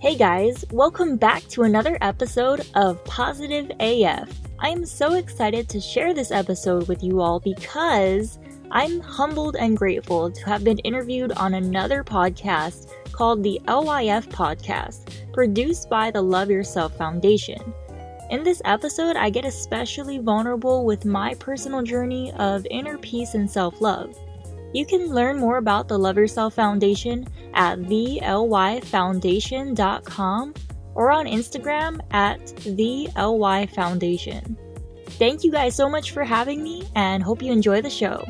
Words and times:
Hey 0.00 0.14
guys, 0.16 0.64
welcome 0.70 1.16
back 1.16 1.42
to 1.48 1.64
another 1.64 1.98
episode 2.00 2.64
of 2.76 3.04
Positive 3.04 3.68
AF. 3.80 4.30
I 4.60 4.68
am 4.68 4.86
so 4.86 5.14
excited 5.14 5.68
to 5.70 5.80
share 5.80 6.14
this 6.14 6.30
episode 6.30 6.86
with 6.86 7.02
you 7.02 7.20
all 7.20 7.40
because 7.40 8.38
I'm 8.70 9.00
humbled 9.00 9.56
and 9.56 9.76
grateful 9.76 10.30
to 10.30 10.44
have 10.46 10.62
been 10.62 10.78
interviewed 10.78 11.32
on 11.32 11.54
another 11.54 12.04
podcast 12.04 12.92
called 13.10 13.42
the 13.42 13.60
LYF 13.66 14.28
Podcast, 14.28 15.32
produced 15.32 15.90
by 15.90 16.12
the 16.12 16.22
Love 16.22 16.48
Yourself 16.48 16.96
Foundation. 16.96 17.74
In 18.30 18.44
this 18.44 18.62
episode, 18.64 19.16
I 19.16 19.30
get 19.30 19.44
especially 19.44 20.18
vulnerable 20.18 20.84
with 20.84 21.06
my 21.06 21.34
personal 21.34 21.82
journey 21.82 22.32
of 22.34 22.64
inner 22.70 22.98
peace 22.98 23.34
and 23.34 23.50
self 23.50 23.80
love. 23.80 24.16
You 24.72 24.86
can 24.86 25.08
learn 25.08 25.38
more 25.38 25.56
about 25.56 25.88
the 25.88 25.98
Love 25.98 26.16
Yourself 26.16 26.54
Foundation 26.54 27.26
at 27.54 27.78
thelyfoundation.com 27.78 30.54
or 30.94 31.10
on 31.10 31.26
Instagram 31.26 32.00
at 32.10 32.40
thelyfoundation. 32.40 34.56
Thank 35.12 35.44
you 35.44 35.50
guys 35.50 35.74
so 35.74 35.88
much 35.88 36.10
for 36.10 36.22
having 36.22 36.62
me 36.62 36.86
and 36.94 37.22
hope 37.22 37.42
you 37.42 37.52
enjoy 37.52 37.80
the 37.80 37.88
show. 37.90 38.22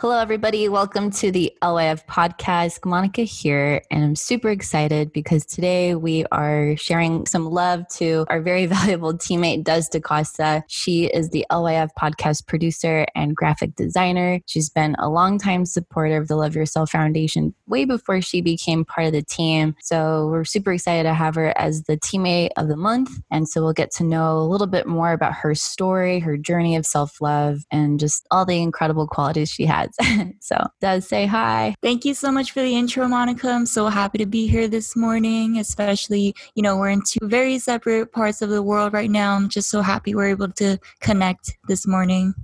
Hello, 0.00 0.18
everybody. 0.18 0.66
Welcome 0.66 1.10
to 1.10 1.30
the 1.30 1.52
LYF 1.60 2.06
podcast. 2.06 2.86
Monica 2.86 3.20
here, 3.20 3.82
and 3.90 4.02
I'm 4.02 4.16
super 4.16 4.48
excited 4.48 5.12
because 5.12 5.44
today 5.44 5.94
we 5.94 6.24
are 6.32 6.74
sharing 6.78 7.26
some 7.26 7.44
love 7.44 7.86
to 7.96 8.24
our 8.30 8.40
very 8.40 8.64
valuable 8.78 9.12
teammate, 9.12 9.62
Des 9.64 9.90
DaCosta. 9.92 10.62
She 10.68 11.04
is 11.04 11.28
the 11.28 11.44
LYF 11.52 11.90
podcast 12.00 12.46
producer 12.46 13.04
and 13.14 13.36
graphic 13.36 13.76
designer. 13.76 14.40
She's 14.46 14.70
been 14.70 14.96
a 14.98 15.10
longtime 15.10 15.66
supporter 15.66 16.16
of 16.16 16.28
the 16.28 16.36
Love 16.36 16.56
Yourself 16.56 16.92
Foundation 16.92 17.54
way 17.66 17.84
before 17.84 18.22
she 18.22 18.40
became 18.40 18.86
part 18.86 19.06
of 19.06 19.12
the 19.12 19.22
team. 19.22 19.76
So 19.82 20.28
we're 20.28 20.44
super 20.46 20.72
excited 20.72 21.02
to 21.02 21.12
have 21.12 21.34
her 21.34 21.52
as 21.58 21.82
the 21.82 21.98
teammate 21.98 22.52
of 22.56 22.68
the 22.68 22.76
month. 22.76 23.10
And 23.30 23.46
so 23.46 23.62
we'll 23.62 23.74
get 23.74 23.90
to 23.96 24.04
know 24.04 24.38
a 24.38 24.48
little 24.48 24.66
bit 24.66 24.86
more 24.86 25.12
about 25.12 25.34
her 25.34 25.54
story, 25.54 26.20
her 26.20 26.38
journey 26.38 26.74
of 26.74 26.86
self 26.86 27.20
love, 27.20 27.66
and 27.70 28.00
just 28.00 28.26
all 28.30 28.46
the 28.46 28.62
incredible 28.62 29.06
qualities 29.06 29.50
she 29.50 29.66
has. 29.66 29.89
so, 30.40 30.56
Des 30.80 31.00
say 31.00 31.26
hi. 31.26 31.74
Thank 31.82 32.04
you 32.04 32.14
so 32.14 32.30
much 32.30 32.52
for 32.52 32.60
the 32.60 32.74
intro, 32.74 33.08
Monica. 33.08 33.48
I'm 33.48 33.66
so 33.66 33.88
happy 33.88 34.18
to 34.18 34.26
be 34.26 34.46
here 34.46 34.68
this 34.68 34.96
morning, 34.96 35.58
especially, 35.58 36.34
you 36.54 36.62
know, 36.62 36.76
we're 36.76 36.90
in 36.90 37.02
two 37.06 37.26
very 37.26 37.58
separate 37.58 38.12
parts 38.12 38.42
of 38.42 38.50
the 38.50 38.62
world 38.62 38.92
right 38.92 39.10
now. 39.10 39.34
I'm 39.34 39.48
just 39.48 39.70
so 39.70 39.80
happy 39.82 40.14
we're 40.14 40.28
able 40.28 40.50
to 40.52 40.78
connect 41.00 41.56
this 41.68 41.86
morning. 41.86 42.34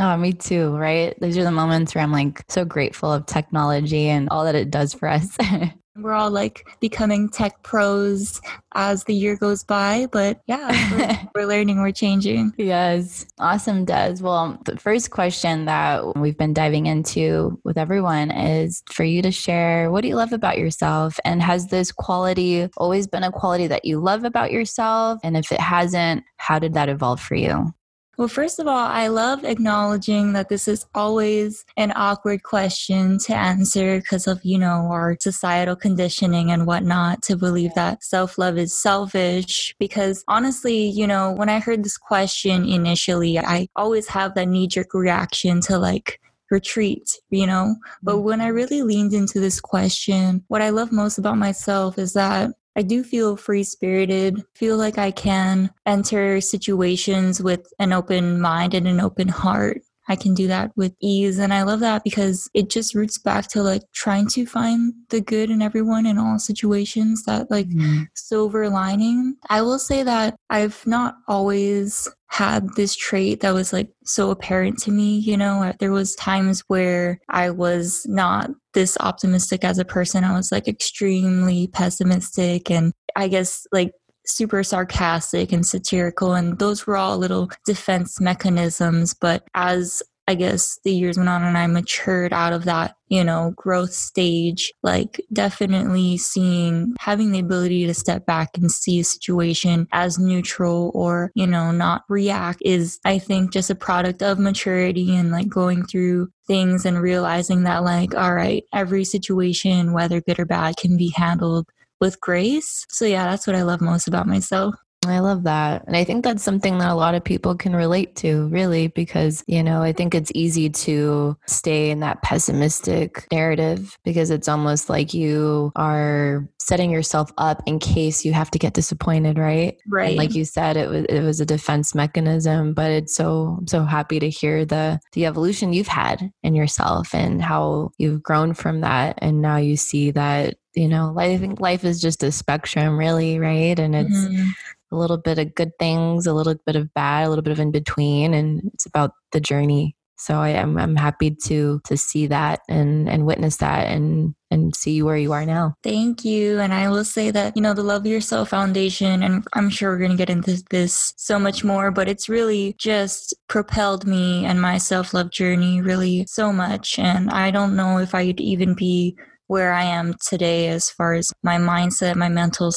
Oh, 0.00 0.16
me 0.16 0.32
too, 0.32 0.76
right? 0.76 1.14
These 1.20 1.38
are 1.38 1.44
the 1.44 1.52
moments 1.52 1.94
where 1.94 2.02
I'm 2.02 2.10
like 2.10 2.44
so 2.48 2.64
grateful 2.64 3.12
of 3.12 3.26
technology 3.26 4.08
and 4.08 4.28
all 4.28 4.44
that 4.44 4.56
it 4.56 4.70
does 4.70 4.92
for 4.92 5.08
us. 5.08 5.36
We're 5.96 6.12
all 6.12 6.30
like 6.30 6.66
becoming 6.80 7.28
tech 7.28 7.62
pros 7.62 8.40
as 8.74 9.04
the 9.04 9.14
year 9.14 9.36
goes 9.36 9.62
by, 9.62 10.06
but 10.10 10.40
yeah, 10.46 10.90
we're, 10.90 11.28
we're 11.42 11.46
learning, 11.46 11.80
we're 11.80 11.92
changing. 11.92 12.52
Yes. 12.56 13.26
Awesome, 13.38 13.84
Des. 13.84 14.16
Well, 14.20 14.60
the 14.64 14.76
first 14.76 15.10
question 15.10 15.66
that 15.66 16.16
we've 16.16 16.36
been 16.36 16.52
diving 16.52 16.86
into 16.86 17.60
with 17.62 17.78
everyone 17.78 18.32
is 18.32 18.82
for 18.90 19.04
you 19.04 19.22
to 19.22 19.30
share 19.30 19.90
what 19.90 20.00
do 20.00 20.08
you 20.08 20.16
love 20.16 20.32
about 20.32 20.58
yourself? 20.58 21.20
And 21.24 21.40
has 21.42 21.68
this 21.68 21.92
quality 21.92 22.68
always 22.76 23.06
been 23.06 23.22
a 23.22 23.30
quality 23.30 23.68
that 23.68 23.84
you 23.84 24.00
love 24.00 24.24
about 24.24 24.50
yourself? 24.50 25.20
And 25.22 25.36
if 25.36 25.52
it 25.52 25.60
hasn't, 25.60 26.24
how 26.38 26.58
did 26.58 26.74
that 26.74 26.88
evolve 26.88 27.20
for 27.20 27.36
you? 27.36 27.72
Well, 28.16 28.28
first 28.28 28.60
of 28.60 28.68
all, 28.68 28.86
I 28.86 29.08
love 29.08 29.44
acknowledging 29.44 30.34
that 30.34 30.48
this 30.48 30.68
is 30.68 30.86
always 30.94 31.64
an 31.76 31.92
awkward 31.96 32.44
question 32.44 33.18
to 33.18 33.34
answer 33.34 33.98
because 34.00 34.28
of, 34.28 34.44
you 34.44 34.56
know, 34.56 34.88
our 34.90 35.16
societal 35.20 35.74
conditioning 35.74 36.50
and 36.50 36.66
whatnot 36.66 37.22
to 37.22 37.36
believe 37.36 37.74
that 37.74 38.04
self 38.04 38.38
love 38.38 38.56
is 38.56 38.76
selfish. 38.76 39.74
Because 39.80 40.24
honestly, 40.28 40.86
you 40.86 41.06
know, 41.06 41.32
when 41.32 41.48
I 41.48 41.58
heard 41.58 41.82
this 41.82 41.98
question 41.98 42.64
initially, 42.64 43.38
I 43.38 43.68
always 43.74 44.06
have 44.08 44.34
that 44.34 44.48
knee 44.48 44.68
jerk 44.68 44.94
reaction 44.94 45.60
to 45.62 45.78
like, 45.78 46.20
retreat, 46.50 47.10
you 47.30 47.46
know? 47.46 47.74
But 48.02 48.16
mm. 48.16 48.22
when 48.22 48.40
I 48.40 48.48
really 48.48 48.82
leaned 48.82 49.12
into 49.12 49.40
this 49.40 49.60
question, 49.60 50.44
what 50.48 50.62
I 50.62 50.70
love 50.70 50.92
most 50.92 51.18
about 51.18 51.38
myself 51.38 51.98
is 51.98 52.12
that 52.12 52.50
I 52.76 52.82
do 52.82 53.04
feel 53.04 53.36
free 53.36 53.64
spirited, 53.64 54.42
feel 54.54 54.76
like 54.76 54.98
I 54.98 55.10
can 55.10 55.70
enter 55.86 56.40
situations 56.40 57.42
with 57.42 57.72
an 57.78 57.92
open 57.92 58.40
mind 58.40 58.74
and 58.74 58.88
an 58.88 59.00
open 59.00 59.28
heart. 59.28 59.82
I 60.08 60.16
can 60.16 60.34
do 60.34 60.48
that 60.48 60.70
with 60.76 60.94
ease. 61.00 61.38
And 61.38 61.54
I 61.54 61.62
love 61.62 61.80
that 61.80 62.04
because 62.04 62.50
it 62.52 62.68
just 62.68 62.94
roots 62.94 63.16
back 63.16 63.48
to 63.48 63.62
like 63.62 63.82
trying 63.94 64.26
to 64.28 64.44
find 64.44 64.92
the 65.08 65.20
good 65.20 65.50
in 65.50 65.62
everyone 65.62 66.04
in 66.04 66.18
all 66.18 66.38
situations, 66.38 67.24
that 67.24 67.50
like 67.50 67.68
mm-hmm. 67.68 68.02
silver 68.14 68.68
lining. 68.68 69.36
I 69.48 69.62
will 69.62 69.78
say 69.78 70.02
that 70.02 70.36
I've 70.50 70.86
not 70.86 71.16
always 71.26 72.08
had 72.34 72.68
this 72.74 72.96
trait 72.96 73.40
that 73.40 73.54
was 73.54 73.72
like 73.72 73.90
so 74.04 74.30
apparent 74.32 74.76
to 74.76 74.90
me 74.90 75.18
you 75.18 75.36
know 75.36 75.72
there 75.78 75.92
was 75.92 76.16
times 76.16 76.64
where 76.66 77.20
i 77.28 77.48
was 77.48 78.04
not 78.08 78.50
this 78.74 78.96
optimistic 79.00 79.64
as 79.64 79.78
a 79.78 79.84
person. 79.84 80.24
I 80.24 80.36
was 80.36 80.52
like 80.52 80.68
extremely 80.68 81.68
pessimistic 81.68 82.70
and 82.70 82.92
i 83.16 83.28
guess 83.28 83.66
like 83.72 83.92
super 84.26 84.62
sarcastic 84.62 85.52
and 85.52 85.66
satirical 85.66 86.32
and 86.34 86.58
those 86.58 86.86
were 86.86 86.96
all 86.96 87.18
little 87.18 87.50
defense 87.66 88.20
mechanisms. 88.20 89.14
But 89.14 89.44
as 89.54 90.02
I 90.26 90.34
guess 90.34 90.78
the 90.84 90.92
years 90.92 91.16
went 91.16 91.28
on 91.28 91.42
and 91.44 91.58
I 91.58 91.66
matured 91.66 92.32
out 92.32 92.52
of 92.52 92.64
that, 92.64 92.96
you 93.08 93.22
know, 93.22 93.52
growth 93.56 93.92
stage, 93.92 94.72
like 94.82 95.20
definitely 95.32 96.16
seeing, 96.16 96.94
having 96.98 97.30
the 97.30 97.40
ability 97.40 97.86
to 97.86 97.94
step 97.94 98.24
back 98.24 98.50
and 98.56 98.72
see 98.72 99.00
a 99.00 99.04
situation 99.04 99.86
as 99.92 100.18
neutral 100.18 100.90
or, 100.94 101.30
you 101.34 101.46
know, 101.46 101.70
not 101.72 102.04
react 102.08 102.62
is, 102.64 102.98
I 103.04 103.18
think, 103.18 103.52
just 103.52 103.68
a 103.68 103.74
product 103.74 104.22
of 104.22 104.38
maturity 104.38 105.14
and 105.14 105.30
like 105.30 105.48
going 105.48 105.84
through 105.84 106.28
things 106.46 106.86
and 106.86 107.00
realizing 107.00 107.64
that, 107.64 107.84
like, 107.84 108.14
all 108.14 108.34
right, 108.34 108.64
every 108.72 109.04
situation, 109.04 109.92
whether 109.92 110.20
good 110.20 110.40
or 110.40 110.46
bad, 110.46 110.76
can 110.76 110.96
be 110.96 111.12
handled 111.14 111.68
with 112.00 112.20
grace. 112.20 112.86
So, 112.88 113.04
yeah, 113.04 113.24
that's 113.24 113.46
what 113.46 113.56
I 113.56 113.62
love 113.62 113.80
most 113.80 114.08
about 114.08 114.26
myself. 114.26 114.74
I 115.08 115.20
love 115.20 115.44
that. 115.44 115.84
And 115.86 115.96
I 115.96 116.04
think 116.04 116.24
that's 116.24 116.42
something 116.42 116.78
that 116.78 116.90
a 116.90 116.94
lot 116.94 117.14
of 117.14 117.24
people 117.24 117.54
can 117.54 117.74
relate 117.74 118.16
to, 118.16 118.48
really, 118.48 118.88
because, 118.88 119.44
you 119.46 119.62
know, 119.62 119.82
I 119.82 119.92
think 119.92 120.14
it's 120.14 120.32
easy 120.34 120.70
to 120.70 121.36
stay 121.46 121.90
in 121.90 122.00
that 122.00 122.22
pessimistic 122.22 123.26
narrative 123.32 123.96
because 124.04 124.30
it's 124.30 124.48
almost 124.48 124.88
like 124.88 125.14
you 125.14 125.72
are 125.76 126.48
setting 126.58 126.90
yourself 126.90 127.30
up 127.38 127.62
in 127.66 127.78
case 127.78 128.24
you 128.24 128.32
have 128.32 128.50
to 128.50 128.58
get 128.58 128.74
disappointed, 128.74 129.38
right? 129.38 129.76
Right. 129.88 130.08
And 130.10 130.16
like 130.16 130.34
you 130.34 130.44
said, 130.44 130.76
it 130.76 130.88
was 130.88 131.04
it 131.06 131.20
was 131.20 131.40
a 131.40 131.46
defense 131.46 131.94
mechanism, 131.94 132.74
but 132.74 132.90
it's 132.90 133.14
so 133.14 133.56
I'm 133.58 133.66
so 133.66 133.84
happy 133.84 134.18
to 134.18 134.30
hear 134.30 134.64
the 134.64 135.00
the 135.12 135.26
evolution 135.26 135.72
you've 135.72 135.88
had 135.88 136.30
in 136.42 136.54
yourself 136.54 137.14
and 137.14 137.42
how 137.42 137.90
you've 137.98 138.22
grown 138.22 138.54
from 138.54 138.80
that 138.80 139.18
and 139.18 139.40
now 139.40 139.56
you 139.56 139.76
see 139.76 140.10
that 140.10 140.56
you 140.74 140.88
know 140.88 141.14
i 141.18 141.36
think 141.38 141.60
life 141.60 141.84
is 141.84 142.00
just 142.00 142.22
a 142.22 142.32
spectrum 142.32 142.98
really 142.98 143.38
right 143.38 143.78
and 143.78 143.94
it's 143.94 144.16
mm-hmm 144.16 144.48
a 144.94 144.98
little 144.98 145.18
bit 145.18 145.38
of 145.38 145.54
good 145.54 145.72
things, 145.78 146.26
a 146.26 146.34
little 146.34 146.54
bit 146.66 146.76
of 146.76 146.92
bad, 146.94 147.26
a 147.26 147.28
little 147.28 147.42
bit 147.42 147.52
of 147.52 147.60
in 147.60 147.70
between, 147.70 148.34
and 148.34 148.70
it's 148.72 148.86
about 148.86 149.12
the 149.32 149.40
journey. 149.40 149.96
So 150.16 150.36
I 150.36 150.50
am 150.50 150.78
I'm 150.78 150.96
happy 150.96 151.36
to 151.46 151.80
to 151.84 151.96
see 151.96 152.28
that 152.28 152.60
and 152.68 153.08
and 153.08 153.26
witness 153.26 153.56
that 153.58 153.88
and 153.88 154.34
and 154.50 154.74
see 154.74 155.02
where 155.02 155.16
you 155.16 155.32
are 155.32 155.44
now. 155.44 155.74
Thank 155.82 156.24
you. 156.24 156.60
And 156.60 156.72
I 156.72 156.88
will 156.88 157.04
say 157.04 157.32
that, 157.32 157.56
you 157.56 157.62
know, 157.62 157.74
the 157.74 157.82
Love 157.82 158.06
Yourself 158.06 158.50
Foundation, 158.50 159.24
and 159.24 159.44
I'm 159.54 159.68
sure 159.68 159.90
we're 159.90 159.98
going 159.98 160.12
to 160.12 160.16
get 160.16 160.30
into 160.30 160.62
this 160.70 161.12
so 161.16 161.40
much 161.40 161.64
more, 161.64 161.90
but 161.90 162.08
it's 162.08 162.28
really 162.28 162.76
just 162.78 163.34
propelled 163.48 164.06
me 164.06 164.44
and 164.44 164.62
my 164.62 164.78
self 164.78 165.12
love 165.12 165.30
journey 165.30 165.82
really 165.82 166.24
so 166.26 166.52
much. 166.52 166.98
And 166.98 167.30
I 167.30 167.50
don't 167.50 167.74
know 167.74 167.98
if 167.98 168.14
I'd 168.14 168.40
even 168.40 168.74
be 168.74 169.16
where 169.48 169.72
I 169.72 169.82
am 169.82 170.14
today 170.26 170.68
as 170.68 170.88
far 170.88 171.14
as 171.14 171.32
my 171.42 171.56
mindset, 171.56 172.16
my 172.16 172.28
mental 172.28 172.72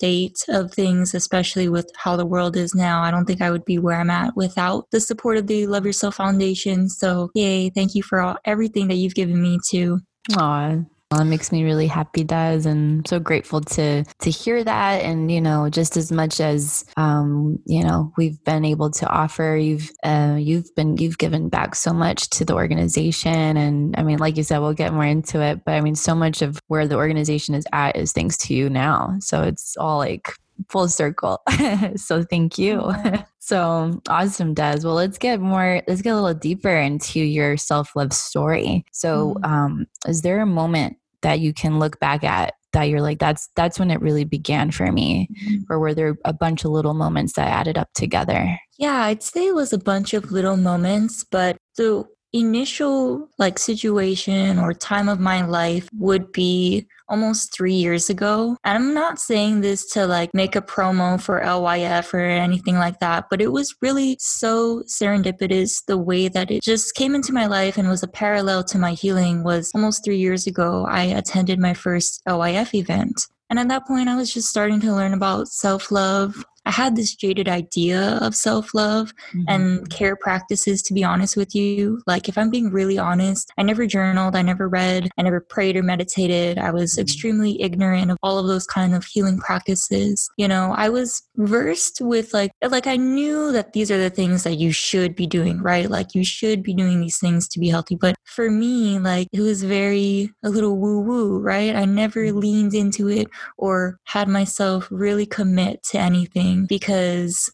state 0.00 0.46
of 0.48 0.72
things, 0.72 1.14
especially 1.14 1.68
with 1.68 1.90
how 1.94 2.16
the 2.16 2.24
world 2.24 2.56
is 2.56 2.74
now. 2.74 3.02
I 3.02 3.10
don't 3.10 3.26
think 3.26 3.42
I 3.42 3.50
would 3.50 3.66
be 3.66 3.78
where 3.78 4.00
I'm 4.00 4.08
at 4.08 4.34
without 4.34 4.90
the 4.92 4.98
support 4.98 5.36
of 5.36 5.46
the 5.46 5.66
Love 5.66 5.84
Yourself 5.84 6.14
Foundation. 6.14 6.88
So, 6.88 7.30
yay, 7.34 7.68
thank 7.68 7.94
you 7.94 8.02
for 8.02 8.22
all, 8.22 8.38
everything 8.46 8.88
that 8.88 8.94
you've 8.94 9.14
given 9.14 9.42
me 9.42 9.58
too. 9.68 10.00
Aw, 10.38 10.76
well, 11.10 11.22
it 11.22 11.24
makes 11.24 11.50
me 11.50 11.64
really 11.64 11.88
happy, 11.88 12.22
Des, 12.22 12.68
and 12.68 13.06
so 13.06 13.18
grateful 13.18 13.60
to 13.60 14.04
to 14.04 14.30
hear 14.30 14.62
that. 14.62 15.02
And 15.02 15.30
you 15.30 15.40
know, 15.40 15.68
just 15.68 15.96
as 15.96 16.12
much 16.12 16.40
as 16.40 16.84
um, 16.96 17.58
you 17.66 17.82
know, 17.82 18.12
we've 18.16 18.42
been 18.44 18.64
able 18.64 18.90
to 18.92 19.08
offer, 19.08 19.56
you've 19.56 19.90
uh, 20.04 20.36
you've 20.38 20.72
been 20.76 20.96
you've 20.98 21.18
given 21.18 21.48
back 21.48 21.74
so 21.74 21.92
much 21.92 22.30
to 22.30 22.44
the 22.44 22.54
organization. 22.54 23.56
And 23.56 23.96
I 23.98 24.04
mean, 24.04 24.18
like 24.18 24.36
you 24.36 24.44
said, 24.44 24.58
we'll 24.58 24.72
get 24.72 24.92
more 24.92 25.04
into 25.04 25.40
it. 25.42 25.64
But 25.64 25.74
I 25.74 25.80
mean, 25.80 25.96
so 25.96 26.14
much 26.14 26.42
of 26.42 26.60
where 26.68 26.86
the 26.86 26.96
organization 26.96 27.56
is 27.56 27.66
at 27.72 27.96
is 27.96 28.12
thanks 28.12 28.36
to 28.38 28.54
you 28.54 28.70
now. 28.70 29.16
So 29.18 29.42
it's 29.42 29.76
all 29.76 29.98
like 29.98 30.32
full 30.68 30.88
circle. 30.88 31.42
so 31.96 32.22
thank 32.22 32.58
you. 32.58 32.92
so 33.38 34.00
awesome, 34.08 34.54
Des. 34.54 34.80
Well, 34.84 34.94
let's 34.94 35.18
get 35.18 35.40
more, 35.40 35.82
let's 35.88 36.02
get 36.02 36.10
a 36.10 36.20
little 36.20 36.38
deeper 36.38 36.76
into 36.76 37.20
your 37.20 37.56
self 37.56 37.96
love 37.96 38.12
story. 38.12 38.84
So, 38.92 39.34
mm-hmm. 39.34 39.44
um, 39.44 39.86
is 40.06 40.22
there 40.22 40.40
a 40.40 40.46
moment 40.46 40.96
that 41.22 41.40
you 41.40 41.52
can 41.52 41.78
look 41.78 41.98
back 42.00 42.24
at 42.24 42.54
that 42.72 42.84
you're 42.84 43.00
like 43.00 43.18
that's 43.18 43.48
that's 43.56 43.78
when 43.78 43.90
it 43.90 44.00
really 44.00 44.24
began 44.24 44.70
for 44.70 44.92
me 44.92 45.28
mm-hmm. 45.44 45.72
or 45.72 45.78
were 45.78 45.94
there 45.94 46.16
a 46.24 46.32
bunch 46.32 46.64
of 46.64 46.70
little 46.70 46.94
moments 46.94 47.32
that 47.34 47.48
added 47.48 47.76
up 47.76 47.88
together 47.94 48.58
yeah 48.78 49.04
i'd 49.04 49.22
say 49.22 49.48
it 49.48 49.54
was 49.54 49.72
a 49.72 49.78
bunch 49.78 50.14
of 50.14 50.30
little 50.30 50.56
moments 50.56 51.24
but 51.24 51.56
the 51.76 52.04
initial 52.32 53.28
like 53.38 53.58
situation 53.58 54.58
or 54.58 54.72
time 54.72 55.08
of 55.08 55.18
my 55.18 55.44
life 55.44 55.88
would 55.98 56.30
be 56.30 56.86
almost 57.10 57.52
three 57.52 57.74
years 57.74 58.08
ago. 58.08 58.56
And 58.64 58.76
I'm 58.76 58.94
not 58.94 59.18
saying 59.18 59.60
this 59.60 59.90
to 59.92 60.06
like 60.06 60.30
make 60.32 60.56
a 60.56 60.62
promo 60.62 61.20
for 61.20 61.40
LYF 61.40 62.14
or 62.14 62.20
anything 62.20 62.76
like 62.76 63.00
that, 63.00 63.26
but 63.28 63.42
it 63.42 63.52
was 63.52 63.74
really 63.82 64.16
so 64.20 64.82
serendipitous 64.82 65.84
the 65.86 65.98
way 65.98 66.28
that 66.28 66.50
it 66.50 66.62
just 66.62 66.94
came 66.94 67.14
into 67.14 67.32
my 67.32 67.46
life 67.46 67.76
and 67.76 67.88
was 67.88 68.02
a 68.02 68.08
parallel 68.08 68.64
to 68.64 68.78
my 68.78 68.92
healing 68.92 69.42
was 69.44 69.70
almost 69.74 70.04
three 70.04 70.18
years 70.18 70.46
ago. 70.46 70.86
I 70.88 71.02
attended 71.04 71.58
my 71.58 71.74
first 71.74 72.22
LYF 72.26 72.74
event. 72.74 73.20
And 73.50 73.58
at 73.58 73.66
that 73.66 73.84
point, 73.84 74.08
I 74.08 74.14
was 74.14 74.32
just 74.32 74.48
starting 74.48 74.78
to 74.80 74.94
learn 74.94 75.12
about 75.12 75.48
self 75.48 75.90
love, 75.90 76.44
I 76.66 76.70
had 76.70 76.94
this 76.94 77.14
jaded 77.14 77.48
idea 77.48 78.18
of 78.20 78.34
self 78.34 78.74
love 78.74 79.12
mm-hmm. 79.34 79.44
and 79.48 79.90
care 79.90 80.16
practices, 80.16 80.82
to 80.82 80.94
be 80.94 81.02
honest 81.02 81.36
with 81.36 81.54
you. 81.54 82.02
Like, 82.06 82.28
if 82.28 82.36
I'm 82.36 82.50
being 82.50 82.70
really 82.70 82.98
honest, 82.98 83.50
I 83.56 83.62
never 83.62 83.86
journaled, 83.86 84.36
I 84.36 84.42
never 84.42 84.68
read, 84.68 85.08
I 85.18 85.22
never 85.22 85.40
prayed 85.40 85.76
or 85.76 85.82
meditated. 85.82 86.58
I 86.58 86.70
was 86.70 86.92
mm-hmm. 86.92 87.02
extremely 87.02 87.62
ignorant 87.62 88.10
of 88.10 88.18
all 88.22 88.38
of 88.38 88.46
those 88.46 88.66
kind 88.66 88.94
of 88.94 89.04
healing 89.04 89.38
practices. 89.38 90.28
You 90.36 90.48
know, 90.48 90.74
I 90.76 90.90
was 90.90 91.22
versed 91.36 92.00
with 92.00 92.34
like, 92.34 92.52
like 92.62 92.86
I 92.86 92.96
knew 92.96 93.52
that 93.52 93.72
these 93.72 93.90
are 93.90 93.98
the 93.98 94.10
things 94.10 94.42
that 94.44 94.58
you 94.58 94.72
should 94.72 95.14
be 95.14 95.26
doing, 95.26 95.62
right? 95.62 95.88
Like, 95.88 96.14
you 96.14 96.24
should 96.24 96.62
be 96.62 96.74
doing 96.74 97.00
these 97.00 97.18
things 97.18 97.48
to 97.48 97.58
be 97.58 97.68
healthy. 97.68 97.96
But 97.96 98.16
for 98.24 98.50
me, 98.50 98.98
like, 98.98 99.28
it 99.32 99.40
was 99.40 99.62
very 99.62 100.30
a 100.42 100.50
little 100.50 100.76
woo 100.76 101.00
woo, 101.00 101.38
right? 101.38 101.74
I 101.74 101.84
never 101.86 102.20
mm-hmm. 102.20 102.38
leaned 102.38 102.74
into 102.74 103.08
it 103.08 103.28
or 103.56 103.98
had 104.04 104.28
myself 104.28 104.88
really 104.90 105.26
commit 105.26 105.82
to 105.84 105.98
anything 105.98 106.49
because 106.68 107.50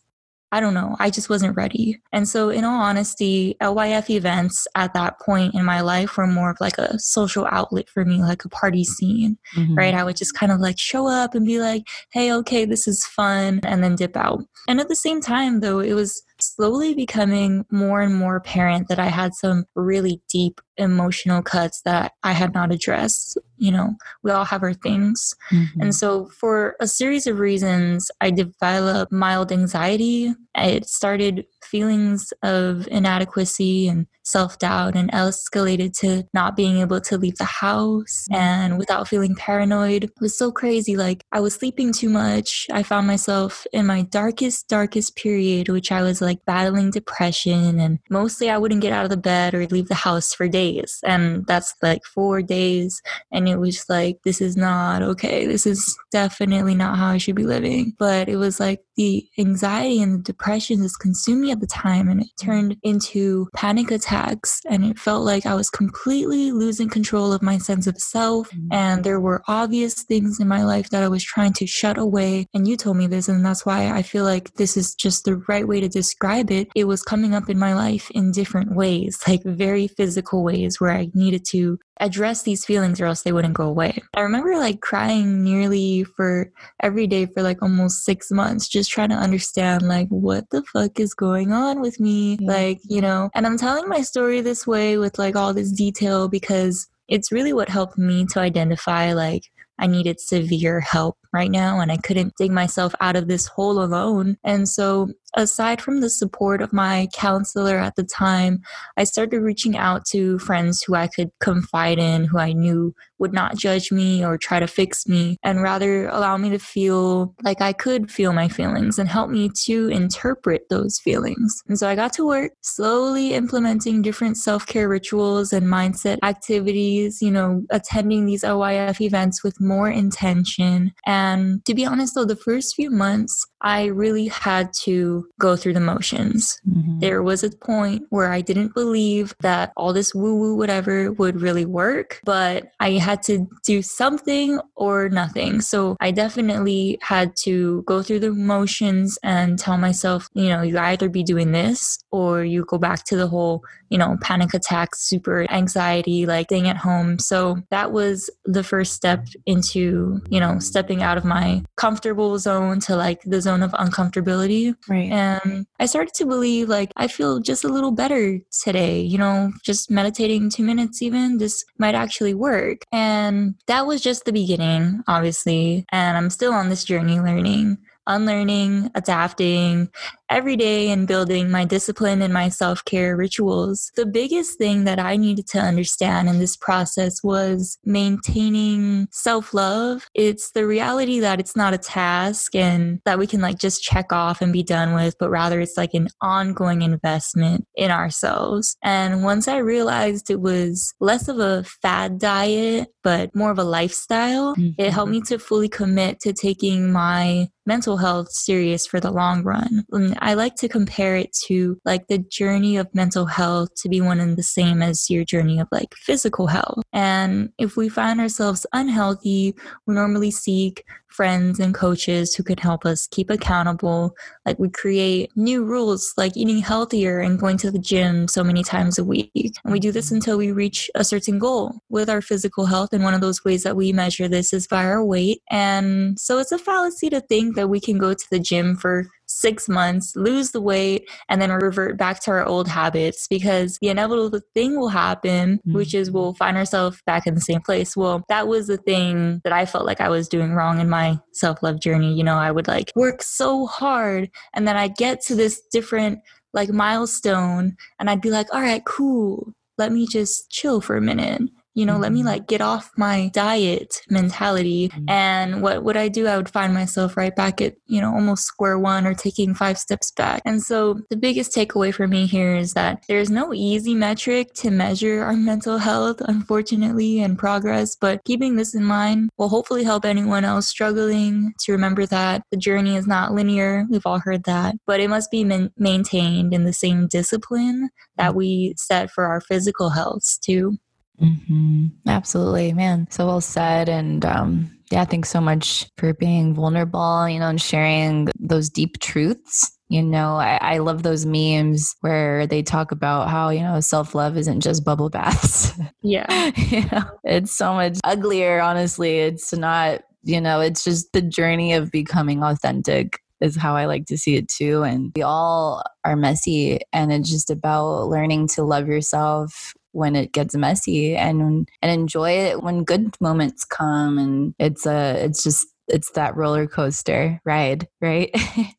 I 0.53 0.61
don't 0.61 0.75
know, 0.75 0.97
I 1.01 1.11
just 1.11 1.29
wasn't 1.29 1.57
ready. 1.57 2.01
And 2.13 2.29
so, 2.29 2.51
in 2.51 2.65
all 2.65 2.81
honesty, 2.81 3.57
LYF 3.61 4.09
events 4.11 4.67
at 4.77 4.95
that 4.95 5.19
point 5.21 5.55
in 5.55 5.65
my 5.65 5.81
life 5.81 6.17
were 6.17 6.27
more 6.27 6.51
of 6.51 6.57
like 6.61 6.79
a 6.79 6.99
social 7.01 7.47
outlet 7.51 7.89
for 7.89 8.05
me, 8.05 8.23
like 8.23 8.45
a 8.45 8.49
party 8.49 8.85
scene, 8.85 9.39
mm-hmm. 9.57 9.75
right? 9.75 9.93
I 9.93 10.05
would 10.05 10.17
just 10.17 10.37
kind 10.37 10.53
of 10.53 10.61
like 10.61 10.79
show 10.79 11.09
up 11.09 11.35
and 11.35 11.45
be 11.45 11.61
like, 11.61 11.83
hey, 12.13 12.33
okay, 12.33 12.65
this 12.65 12.87
is 12.87 13.05
fun, 13.05 13.61
and 13.65 13.83
then 13.83 13.97
dip 13.97 14.17
out. 14.17 14.45
And 14.69 14.81
at 14.81 14.89
the 14.89 14.95
same 14.95 15.21
time, 15.21 15.61
though, 15.61 15.81
it 15.81 15.95
was 15.95 16.23
slowly 16.41 16.95
becoming 16.95 17.65
more 17.71 18.01
and 18.01 18.15
more 18.15 18.37
apparent 18.37 18.89
that 18.89 18.99
I 18.99 19.07
had 19.07 19.35
some 19.35 19.65
really 19.75 20.23
deep 20.31 20.61
emotional 20.77 21.43
cuts 21.43 21.83
that 21.83 22.13
I 22.23 22.33
had 22.33 22.55
not 22.55 22.73
addressed. 22.73 23.37
You 23.59 23.73
know, 23.73 23.97
we 24.23 24.31
all 24.31 24.45
have 24.45 24.63
our 24.63 24.75
things. 24.75 25.35
Mm-hmm. 25.51 25.81
And 25.81 25.95
so, 25.95 26.27
for 26.27 26.77
a 26.81 26.87
series 26.87 27.27
of 27.27 27.39
reasons, 27.39 28.11
I 28.21 28.31
developed 28.31 29.13
mild 29.13 29.53
anxiety. 29.53 30.35
It 30.55 30.89
started 30.89 31.47
feelings 31.65 32.33
of 32.43 32.87
inadequacy 32.89 33.89
and 33.89 34.07
self 34.27 34.59
doubt 34.59 34.97
and 34.97 35.11
escalated 35.13 35.97
to 36.01 36.25
not 36.35 36.57
being 36.57 36.79
able 36.79 37.01
to 37.01 37.17
leave 37.17 37.37
the 37.37 37.45
house 37.45 38.27
and 38.33 38.77
without 38.79 39.09
feeling 39.09 39.35
paranoid. 39.37 40.05
It 40.05 40.13
was 40.21 40.37
so 40.37 40.51
crazy. 40.51 40.97
Like, 40.97 41.25
I 41.33 41.41
was 41.41 41.55
sleeping 41.55 41.93
too 41.93 42.09
much. 42.09 42.67
I 42.73 42.83
found 42.83 43.07
myself 43.07 43.67
in 43.73 43.87
my 43.87 44.03
darkest, 44.03 44.69
darkest 44.69 45.17
period, 45.17 45.69
which 45.69 45.93
I 45.93 46.03
was 46.03 46.21
like 46.21 46.45
battling 46.45 46.91
depression. 46.91 47.79
And 47.79 47.99
mostly 48.11 48.51
I 48.51 48.59
wouldn't 48.59 48.83
get 48.83 48.93
out 48.93 49.05
of 49.05 49.11
the 49.11 49.17
bed 49.17 49.55
or 49.55 49.67
leave 49.67 49.89
the 49.89 49.95
house 49.95 50.35
for 50.35 50.49
days. 50.49 50.99
And 51.05 51.47
that's 51.47 51.75
like 51.83 52.05
four 52.05 52.43
days. 52.43 53.01
And 53.31 53.46
it 53.49 53.59
was 53.59 53.85
like, 53.89 54.19
this 54.25 54.41
is 54.41 54.57
not 54.57 55.03
okay. 55.03 55.47
This 55.47 55.67
is 55.67 55.97
definitely 56.11 56.75
not 56.75 56.99
how 56.99 57.09
I 57.09 57.19
should 57.19 57.37
be 57.37 57.45
living. 57.45 57.95
But 57.99 58.29
it 58.29 58.37
was 58.37 58.61
like 58.61 58.81
the 58.97 59.27
anxiety 59.39 60.01
and 60.01 60.19
the 60.19 60.23
depression 60.23 60.83
just 60.83 61.01
consumed 61.01 61.43
me 61.43 61.51
at 61.53 61.61
the 61.61 61.67
time. 61.67 62.09
And 62.09 62.23
it 62.23 62.29
turned 62.41 62.77
into 62.83 63.49
panic 63.55 63.91
attacks. 63.91 64.61
And 64.69 64.85
it 64.85 64.99
felt 64.99 65.25
like 65.25 65.47
I 65.47 65.55
was 65.55 65.71
completely 65.71 66.53
losing 66.53 66.89
control 66.89 67.33
of 67.33 67.43
my 67.43 67.59
sense 67.59 67.87
of 67.87 67.99
self. 67.99 68.51
Mm-hmm. 68.51 68.73
And 68.73 69.05
there 69.05 69.21
were 69.21 69.43
obvious 69.49 70.03
things 70.03 70.41
in 70.41 70.49
my 70.49 70.65
life 70.65 70.91
that 70.91 71.03
I 71.03 71.09
was 71.09 71.25
trying 71.25 71.53
to 71.55 71.67
shut 71.67 71.99
away. 71.99 72.47
And 72.55 72.67
you 72.67 72.77
told 72.77 72.97
me 72.97 73.07
this. 73.07 73.29
And 73.29 73.45
that's 73.45 73.67
why 73.67 73.91
I 73.91 74.03
feel 74.03 74.25
like 74.25 74.55
this 74.55 74.77
is 74.77 74.95
just 74.95 75.25
the 75.25 75.37
right 75.49 75.67
way 75.67 75.81
to 75.81 75.89
describe 75.89 76.51
it. 76.51 76.69
It 76.75 76.85
was 76.85 77.03
coming 77.03 77.35
up 77.35 77.49
in 77.49 77.59
my 77.59 77.75
life 77.75 78.11
in 78.11 78.33
different 78.33 78.75
ways, 78.75 79.21
like 79.29 79.43
very 79.45 79.89
physical 79.89 80.45
ways 80.45 80.81
where 80.81 80.93
I 80.93 81.09
needed 81.15 81.45
to 81.51 81.79
address 82.01 82.43
these 82.43 82.65
feelings 82.65 83.01
or 83.01 83.07
else 83.07 83.23
they 83.23 83.33
wouldn't 83.33 83.55
go 83.55 83.65
away. 83.65 84.03
I 84.15 84.21
remember 84.21 84.57
like 84.57 84.81
crying 84.81 85.43
nearly 85.43 86.05
for 86.05 86.51
every 86.83 87.07
day 87.07 87.27
for 87.27 87.43
like 87.43 87.63
almost 87.63 88.05
six 88.05 88.31
months, 88.31 88.69
just 88.69 88.91
trying 88.91 89.11
to 89.11 89.17
understand 89.17 89.83
like 89.83 90.09
what 90.09 90.49
the 90.51 90.63
fuck 90.65 91.01
is 91.01 91.15
going 91.15 91.53
on 91.53 91.81
with 91.81 91.99
me. 92.01 92.37
Mm-hmm. 92.37 92.47
Like, 92.47 92.81
you 92.85 93.01
know, 93.01 93.31
and 93.35 93.47
I'm 93.47 93.57
telling 93.57 93.89
my 93.89 94.03
story 94.03 94.41
this 94.41 94.67
way 94.67 94.99
with 94.99 95.19
like 95.19 95.37
all 95.37 95.55
this 95.55 95.73
detail 95.73 96.29
because 96.29 96.89
it's 97.09 97.33
really 97.33 97.53
what 97.53 97.69
helped 97.69 97.99
me 97.99 98.27
to 98.27 98.41
identify 98.41 99.13
like 99.13 99.45
I 99.79 99.87
needed 99.87 100.21
severe 100.21 100.81
help 100.81 101.19
right 101.33 101.51
now 101.51 101.81
and 101.81 101.93
I 101.93 101.99
couldn't 101.99 102.35
dig 102.37 102.51
myself 102.51 102.95
out 103.01 103.17
of 103.17 103.29
this 103.29 103.47
hole 103.47 103.83
alone. 103.83 104.39
And 104.43 104.69
so 104.69 105.09
aside 105.37 105.81
from 105.81 106.01
the 106.01 106.11
support 106.11 106.63
of 106.63 106.73
my 106.73 107.09
counselor 107.13 107.77
at 107.77 107.97
the 107.97 108.05
time, 108.05 108.63
I 108.97 109.05
started 109.05 109.41
reaching 109.41 109.77
out 109.77 110.05
to 110.07 110.39
friends 110.39 110.83
who 110.83 110.95
I 110.95 111.07
could 111.07 111.31
confide 111.41 111.99
in, 111.99 112.25
who 112.25 112.39
I 112.39 112.53
knew 112.53 112.95
would 113.19 113.33
not 113.33 113.57
judge 113.57 113.93
me 113.93 114.25
or 114.25 114.37
try 114.37 114.61
to 114.61 114.67
fix 114.67 115.07
me, 115.07 115.37
and 115.43 115.63
rather 115.63 116.09
allow 116.09 116.37
me 116.37 116.51
to 116.51 116.59
feel 116.59 117.35
like 117.43 117.61
I 117.61 117.73
could 117.73 118.11
feel 118.11 118.33
my 118.33 118.49
feelings 118.49 118.99
and 118.99 119.09
help 119.09 119.31
me 119.31 119.51
to 119.65 119.89
interpret 119.89 120.69
those 120.69 120.99
feelings. 120.99 121.63
And 121.69 121.79
so 121.79 121.89
I 121.89 121.95
got 121.95 122.13
to 122.15 122.27
work 122.27 122.53
slowly 122.63 123.35
implementing 123.35 124.03
different 124.03 124.37
self 124.37 124.67
care 124.67 124.89
rituals 124.89 125.53
and 125.53 125.67
mindset 125.67 126.19
activities, 126.23 127.23
you 127.23 127.31
know, 127.31 127.63
attending 127.71 128.27
these 128.27 128.43
LYF 128.43 129.01
events 129.01 129.43
with 129.43 129.61
more 129.61 129.91
intention. 129.91 130.93
And 131.07 131.65
to 131.65 131.75
be 131.75 131.85
honest, 131.85 132.15
though, 132.15 132.25
the 132.25 132.37
first 132.37 132.75
few 132.75 132.91
months, 132.91 133.47
I 133.61 133.87
really 133.87 134.29
had 134.29 134.73
to 134.85 135.27
go 135.39 135.57
through 135.57 135.75
the 135.75 135.81
motions. 135.81 136.61
Mm-hmm. 136.69 136.99
There 137.01 137.23
was 137.23 137.43
a 137.43 137.51
point 137.51 138.05
where 138.11 138.33
I 138.33 138.41
didn't 138.41 138.75
believe 138.75 139.35
that 139.41 139.73
all 139.77 139.93
this 139.93 140.15
woo 140.15 140.37
woo 140.37 140.57
whatever 140.57 141.13
would 141.13 141.41
really 141.41 141.65
work, 141.65 142.21
but 142.25 142.71
I 142.81 142.93
had 142.93 143.23
to 143.25 143.47
do 143.65 143.83
something 143.83 144.61
or 144.75 145.09
nothing. 145.09 145.61
So 145.61 145.97
I 146.01 146.11
definitely 146.11 146.99
had 147.03 147.35
to 147.45 147.83
go 147.87 148.03
through 148.03 148.21
the 148.21 148.33
motions 148.33 149.19
and 149.23 149.59
tell 149.59 149.79
myself, 149.79 150.29
you 150.35 150.49
know, 150.49 150.63
you 150.63 150.79
either 150.79 151.09
be 151.09 151.23
doing 151.23 151.53
this 151.53 151.99
or 152.11 152.45
you 152.45 152.65
go 152.65 152.79
back 152.79 153.05
to 153.05 153.17
the 153.17 153.27
whole, 153.27 153.63
you 153.91 153.99
know, 153.99 154.17
panic 154.21 154.55
attacks, 154.55 155.01
super 155.01 155.51
anxiety, 155.51 156.27
like 156.27 156.47
staying 156.47 156.69
at 156.69 156.77
home. 156.77 157.19
So 157.19 157.59
that 157.71 157.93
was 157.93 158.31
the 158.45 158.63
first 158.63 158.93
step 158.95 159.27
into, 159.47 160.21
you 160.29 160.41
know, 160.41 160.59
stepping 160.59 161.03
out 161.03 161.19
of 161.19 161.25
my 161.25 161.63
comfortable 161.77 162.39
zone 162.39 162.81
to 162.81 162.97
like 162.97 163.23
the 163.23 163.41
zone 163.41 163.63
of 163.63 163.73
uncomfortability. 163.73 164.75
Right. 164.89 165.11
And 165.11 165.67
I 165.81 165.87
started 165.87 166.15
to 166.15 166.27
believe 166.27 166.69
like 166.69 166.93
I 166.97 167.09
feel 167.09 167.41
just 167.41 167.65
a 167.65 167.69
little 167.69 167.93
better 167.93 168.39
today, 168.63 169.01
you 169.01 169.19
know, 169.19 169.53
just 169.65 169.91
meditating 169.91 170.51
two 170.51 170.65
minutes 170.65 171.03
even, 171.03 171.39
this 171.39 171.65
might 171.79 171.95
actually 171.95 172.35
work. 172.35 172.83
And 172.93 173.55
that 173.67 173.87
was 173.87 174.01
just 174.01 174.25
the 174.25 174.33
beginning, 174.33 175.03
obviously. 175.07 175.85
And 175.93 176.17
I'm 176.17 176.31
still 176.31 176.53
on 176.53 176.69
this 176.69 176.85
journey 176.85 177.21
learning 177.21 177.79
unlearning, 178.07 178.91
adapting 178.95 179.91
every 180.31 180.57
day 180.57 180.91
and 180.91 181.07
building 181.07 181.51
my 181.51 181.65
discipline 181.65 182.23
and 182.23 182.33
my 182.33 182.49
self 182.49 182.85
care 182.85 183.17
rituals. 183.17 183.91
The 183.97 184.07
biggest 184.07 184.59
thing 184.59 184.85
that 184.85 184.99
I 184.99 185.17
needed 185.17 185.47
to 185.49 185.59
understand 185.59 186.29
in 186.29 186.39
this 186.39 186.57
process 186.57 187.23
was 187.23 187.79
maintaining 187.85 189.09
self 189.11 189.55
love. 189.55 190.07
It's 190.15 190.53
the 190.53 190.67
reality 190.67 191.21
that 191.21 191.41
it's 191.41 191.57
not 191.57 191.75
a 191.75 191.79
task 191.79 192.55
and 192.55 193.01
that 193.05 193.19
we 193.19 193.27
can 193.27 193.41
like 193.41 193.59
just 193.59 193.83
check 193.83 194.13
off 194.13 194.41
and 194.41 194.53
be 194.53 194.63
done 194.63 194.95
with, 194.95 195.17
but 195.19 195.31
rather 195.31 195.61
it's 195.61 195.77
like 195.77 195.95
an 195.95 196.09
ongoing 196.21 196.83
investment 196.83 197.67
in 197.75 197.91
ourselves. 197.91 198.77
And 198.83 199.23
once 199.23 199.49
I 199.49 199.59
realized 199.59 200.31
it 200.31 200.41
was 200.41 200.95
less 201.01 201.29
of 201.29 201.39
a 201.39 201.65
fad 201.83 202.19
diet, 202.19 202.89
but 203.03 203.35
more 203.35 203.51
of 203.51 203.59
a 203.59 203.65
lifestyle, 203.65 204.55
mm-hmm. 204.57 204.81
it 204.81 204.93
helped 204.93 205.13
me 205.13 205.21
to 205.23 205.39
fully 205.39 205.69
commit 205.69 206.21
to 206.21 206.33
taking 206.33 206.93
my 206.93 207.49
mental 207.67 207.97
health 207.97 208.31
serious 208.31 208.87
for 208.87 209.01
the 209.01 209.11
long 209.11 209.43
run. 209.43 209.85
I 210.21 210.35
like 210.35 210.57
to 210.57 210.69
compare 210.69 211.17
it 211.17 211.33
to 211.47 211.81
like 211.85 212.09
the 212.09 212.19
journey 212.19 212.77
of 212.77 212.95
mental 212.95 213.27
health 213.27 213.71
to 213.83 213.89
be 213.89 214.01
one 214.01 214.21
and 214.21 214.37
the 214.37 214.43
same 214.43 214.83
as 214.83 215.11
your 215.11 215.25
journey 215.25 215.59
of 215.61 215.69
like 215.71 215.95
physical 215.95 216.47
health. 216.47 216.83
And 216.93 217.51
if 217.59 217.77
we 217.77 217.89
find 217.89 218.21
ourselves 218.21 218.67
unhealthy, 218.73 219.55
we 219.87 219.95
normally 219.95 220.31
seek 220.31 220.85
friends 221.09 221.59
and 221.59 221.75
coaches 221.75 222.35
who 222.35 222.43
can 222.43 222.59
help 222.59 222.85
us 222.85 223.07
keep 223.07 223.31
accountable. 223.31 224.15
Like 224.45 224.59
we 224.59 224.69
create 224.69 225.31
new 225.35 225.65
rules 225.65 226.13
like 226.17 226.37
eating 226.37 226.59
healthier 226.59 227.21
and 227.21 227.39
going 227.39 227.57
to 227.59 227.71
the 227.71 227.79
gym 227.79 228.29
so 228.29 228.45
many 228.45 228.63
times 228.63 228.99
a 228.99 229.05
week. 229.05 229.55
And 229.65 229.73
we 229.73 229.81
do 229.81 229.93
this 229.93 230.11
until 230.11 230.37
we 230.37 230.53
reach 230.53 230.91
a 230.95 231.05
certain 231.05 231.39
goal 231.39 231.81
with 231.89 232.11
our 232.11 232.21
physical 232.21 232.67
health. 232.67 232.93
And 232.93 233.03
one 233.03 233.15
of 233.15 233.23
those 233.23 233.45
ways 233.45 233.63
that 233.63 233.77
we 233.77 233.93
measure 233.93 234.29
this 234.29 234.53
is 234.53 234.67
by 234.67 234.85
our 234.85 235.03
weight. 235.03 235.41
And 235.51 236.21
so 236.21 236.39
it's 236.39 236.53
a 236.53 236.59
fallacy 236.59 237.09
to 237.11 237.21
think 237.23 237.57
that 237.57 237.71
we 237.71 237.81
can 237.81 237.97
go 237.97 238.13
to 238.13 238.27
the 238.31 238.39
gym 238.39 238.77
for 238.77 239.07
six 239.37 239.69
months, 239.69 240.17
lose 240.17 240.51
the 240.51 240.61
weight, 240.61 241.09
and 241.29 241.41
then 241.41 241.53
revert 241.53 241.99
back 241.99 242.21
to 242.21 242.31
our 242.31 242.45
old 242.45 242.69
habits 242.69 243.29
because 243.29 243.79
the 243.81 243.89
inevitable 243.89 244.41
thing 244.55 244.79
will 244.79 244.89
happen, 244.89 245.59
mm-hmm. 245.59 245.75
which 245.75 245.95
is 245.95 246.11
we'll 246.11 246.35
find 246.35 246.57
ourselves 246.57 247.01
back 247.07 247.27
in 247.27 247.35
the 247.35 247.41
same 247.41 247.61
place. 247.61 247.97
Well, 247.97 248.25
that 248.29 248.49
was 248.49 248.67
the 248.67 248.79
thing 248.79 249.41
that 249.45 249.53
I 249.53 249.67
felt 249.67 249.85
like 249.85 250.01
I 250.01 250.09
was 250.09 250.29
doing 250.29 250.53
wrong 250.53 250.81
in 250.81 250.89
my 250.89 251.19
self 251.33 251.63
love 251.63 251.81
journey. 251.81 252.15
You 252.15 252.25
know, 252.25 252.37
I 252.37 252.51
would 252.51 252.67
like 252.67 252.93
work 252.97 253.23
so 253.23 253.67
hard 253.67 254.31
and 254.55 254.67
then 254.67 254.77
I'd 254.77 254.97
get 254.97 255.21
to 255.23 255.35
this 255.35 255.61
different 255.71 256.21
like 256.55 256.71
milestone 256.71 257.77
and 258.01 258.09
I'd 258.09 258.23
be 258.23 258.31
like, 258.31 258.53
all 258.53 258.63
right, 258.63 258.85
cool. 258.85 259.53
Let 259.79 259.93
me 259.93 260.07
just 260.07 260.51
chill 260.51 260.81
for 260.81 260.97
a 260.97 261.03
minute 261.03 261.43
you 261.77 261.85
know, 261.85 261.93
mm-hmm. 261.93 262.03
let 262.03 262.13
me 262.13 262.21
mm-hmm. 262.21 262.29
like 262.29 262.49
get 262.49 262.63
off 262.63 262.91
my 262.97 263.29
diet 263.35 264.01
mentality. 264.09 264.89
Mm-hmm. 264.89 265.11
And 265.11 265.63
what 265.63 265.85
would 265.85 265.97
I 265.97 266.09
do? 266.09 266.27
I 266.27 266.39
would 266.39 266.49
find 266.49 266.73
myself 266.73 267.19
right 267.19 267.37
back 267.37 267.61
at, 267.61 267.75
you 267.87 268.01
know, 268.01 268.13
almost 268.13 268.45
square 268.45 268.79
one 268.79 269.07
or 269.07 269.13
taking 269.13 269.55
five 269.55 269.79
steps 269.79 270.11
back. 270.11 270.41
And 270.47 270.63
so 270.63 271.01
the 271.11 271.19
biggest 271.19 271.55
takeaway 271.55 271.95
for 271.95 272.09
me 272.09 272.25
here 272.27 272.57
is 272.57 272.73
that 272.73 273.05
there's 273.09 273.31
no 273.31 273.53
easy 273.53 273.95
metric 273.95 274.55
to 274.55 274.71
measure 274.71 275.23
our 275.23 275.35
mental 275.35 275.77
health, 275.77 276.23
unfortunately, 276.23 277.21
and 277.21 277.39
progress. 277.39 277.95
But 277.95 278.25
keeping 278.25 278.57
this 278.57 278.75
in 278.75 278.83
mind 278.83 279.29
will 279.37 279.51
hopefully 279.51 279.85
help 279.85 280.07
anyone 280.07 280.47
else 280.47 280.69
struggling 280.69 281.53
to 281.61 281.73
remember 281.73 282.07
that 282.07 282.43
the 282.51 282.57
journey 282.57 282.97
is 282.97 283.07
not 283.07 283.35
linear. 283.35 283.85
We've 283.91 284.07
all 284.07 284.21
heard 284.21 284.45
that, 284.45 284.77
but 284.87 285.01
it 285.01 285.11
must 285.11 285.31
be 285.31 285.45
man- 285.45 285.73
maintained 285.77 286.55
in 286.55 286.65
the 286.65 286.73
same 286.73 287.07
discipline 287.07 287.91
that 288.17 288.31
mm-hmm. 288.31 288.39
we 288.39 288.75
set 288.79 289.11
for 289.11 289.27
our 289.27 289.43
physical 289.43 289.91
health 289.91 290.39
too. 290.41 290.79
Mm-hmm. 291.21 291.87
Absolutely, 292.09 292.73
man. 292.73 293.07
So 293.11 293.27
well 293.27 293.41
said. 293.41 293.89
And 293.89 294.25
um, 294.25 294.71
yeah, 294.91 295.05
thanks 295.05 295.31
so 295.31 295.41
much 295.41 295.87
for 295.97 296.15
being 296.15 296.55
vulnerable, 296.55 297.29
you 297.29 297.39
know, 297.39 297.49
and 297.49 297.61
sharing 297.61 298.29
those 298.39 298.69
deep 298.69 298.99
truths. 299.01 299.73
You 299.89 300.03
know, 300.03 300.35
I, 300.37 300.59
I 300.61 300.79
love 300.79 301.05
those 301.05 301.25
memes 301.25 301.95
where 302.01 302.47
they 302.47 302.63
talk 302.63 302.91
about 302.91 303.29
how, 303.29 303.51
you 303.51 303.61
know, 303.61 303.79
self 303.81 304.15
love 304.15 304.37
isn't 304.37 304.61
just 304.61 304.85
bubble 304.85 305.11
baths. 305.11 305.73
Yeah. 306.03 306.53
you 306.57 306.83
know, 306.93 307.03
it's 307.25 307.51
so 307.51 307.75
much 307.75 307.99
uglier, 308.05 308.61
honestly. 308.61 309.19
It's 309.19 309.53
not, 309.53 310.03
you 310.23 310.41
know, 310.41 310.61
it's 310.61 310.85
just 310.85 311.13
the 311.13 311.21
journey 311.21 311.73
of 311.73 311.91
becoming 311.91 312.45
authentic 312.45 313.19
is 313.41 313.57
how 313.57 313.75
I 313.75 313.87
like 313.87 314.07
to 314.07 314.17
see 314.17 314.37
it 314.37 314.49
too. 314.49 314.85
And 314.85 315.13
we 315.17 315.23
all 315.23 315.83
are 316.05 316.15
messy, 316.15 316.79
and 316.93 317.13
it's 317.13 317.29
just 317.29 317.51
about 317.51 318.05
learning 318.09 318.49
to 318.55 318.63
love 318.63 318.87
yourself 318.87 319.75
when 319.97 320.15
it 320.15 320.33
gets 320.33 320.55
messy 320.55 321.17
and 321.17 321.69
and 321.81 321.91
enjoy 321.91 322.31
it 322.31 322.63
when 322.63 322.85
good 322.85 323.17
moments 323.21 323.65
come 323.65 324.19
and 324.19 324.55
it's 324.59 324.87
a 324.87 325.25
it's 325.25 325.43
just 325.43 325.67
it's 325.89 326.11
that 326.13 326.37
roller 326.37 326.67
coaster 326.67 327.41
ride 327.45 327.89
right? 328.01 328.35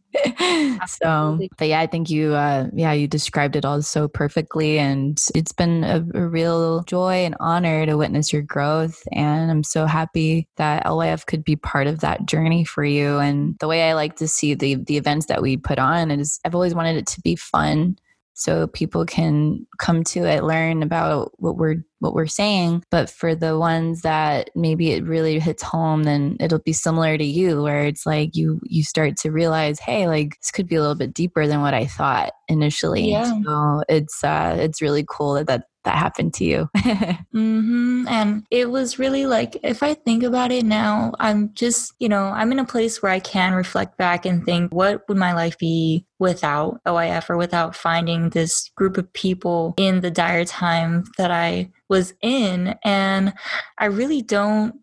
So 0.88 1.40
but 1.58 1.68
yeah 1.68 1.80
i 1.80 1.86
think 1.86 2.10
you 2.10 2.34
uh 2.34 2.68
yeah 2.74 2.92
you 2.92 3.08
described 3.08 3.56
it 3.56 3.66
all 3.66 3.82
so 3.82 4.08
perfectly 4.08 4.80
and 4.80 5.20
it's 5.36 5.52
been 5.52 5.84
a, 5.84 5.98
a, 6.18 6.28
real 6.28 6.84
joy 6.84 7.26
and 7.26 7.36
honor 7.40 7.86
to 7.86 7.98
witness 7.98 8.34
your 8.34 8.42
growth 8.42 9.04
and 9.12 9.52
i'm 9.52 9.64
so 9.64 9.86
happy 9.86 10.48
that 10.58 10.86
lyf 10.86 11.26
could 11.26 11.44
be 11.44 11.56
part 11.56 11.88
of 11.88 12.00
that 12.00 12.26
journey 12.26 12.64
for 12.64 12.84
you. 12.84 13.18
And 13.18 13.56
the 13.60 13.68
way 13.68 13.90
i 13.90 13.94
like 13.94 14.16
to 14.18 14.28
see 14.28 14.54
the 14.54 14.76
the 14.76 14.98
events 14.98 15.28
that 15.28 15.42
we 15.42 15.58
put 15.58 15.78
on 15.78 16.10
is 16.10 16.40
i've 16.46 16.56
always 16.56 16.74
wanted 16.74 16.96
it 16.98 17.08
to 17.08 17.22
be 17.22 17.36
fun 17.36 17.98
so 18.38 18.68
people 18.68 19.04
can 19.04 19.66
come 19.80 20.04
to 20.04 20.24
it 20.26 20.44
learn 20.44 20.84
about 20.84 21.32
what 21.42 21.58
we're 21.58 21.84
what 22.00 22.14
we're 22.14 22.26
saying 22.28 22.84
but 22.92 23.10
for 23.10 23.36
the 23.36 23.58
ones 23.58 24.02
that 24.02 24.50
maybe 24.56 24.92
it 24.92 25.04
really 25.04 25.40
hits 25.40 25.64
home 25.64 26.04
then 26.04 26.38
it'll 26.40 26.60
be 26.60 26.74
similar 26.74 27.18
to 27.18 27.24
you 27.24 27.62
where 27.62 27.84
it's 27.84 28.06
like 28.06 28.36
you 28.36 28.60
you 28.64 28.84
start 28.84 29.18
to 29.18 29.32
realize 29.32 29.80
hey 29.80 30.08
like 30.08 30.38
this 30.40 30.52
could 30.52 30.68
be 30.68 30.76
a 30.76 30.82
little 30.82 30.96
bit 30.96 31.14
deeper 31.14 31.48
than 31.48 31.62
what 31.62 31.74
i 31.74 31.86
thought 31.86 32.34
initially 32.48 33.12
yeah. 33.12 33.32
so 33.44 33.84
it's 33.90 34.24
uh 34.24 34.56
it's 34.60 34.82
really 34.82 35.06
cool 35.08 35.34
that 35.34 35.48
that 35.48 35.64
that 35.88 35.96
happened 35.96 36.34
to 36.36 36.44
you. 36.44 36.70
mm-hmm. 36.78 38.06
And 38.10 38.46
it 38.52 38.70
was 38.70 39.00
really 39.00 39.26
like, 39.26 39.58
if 39.64 39.82
I 39.82 39.94
think 39.94 40.22
about 40.22 40.52
it 40.52 40.66
now, 40.66 41.14
I'm 41.20 41.54
just, 41.54 41.94
you 42.00 42.10
know, 42.10 42.26
I'm 42.26 42.52
in 42.52 42.60
a 42.60 42.66
place 42.66 43.02
where 43.02 43.12
I 43.12 43.20
can 43.20 43.54
reflect 43.54 43.98
back 43.98 44.26
and 44.26 44.44
think, 44.44 44.74
what 44.74 45.08
would 45.08 45.18
my 45.18 45.34
life 45.34 45.58
be 45.58 46.06
without 46.20 46.82
LYF 46.86 47.30
or 47.30 47.38
without 47.38 47.76
finding 47.76 48.30
this 48.30 48.70
group 48.76 48.98
of 48.98 49.12
people 49.14 49.76
in 49.78 50.02
the 50.02 50.12
dire 50.12 50.44
time 50.46 51.06
that 51.18 51.32
I 51.32 51.72
was 51.90 52.14
in? 52.22 52.76
And 52.84 53.34
I 53.78 53.86
really 53.86 54.22
don't 54.22 54.76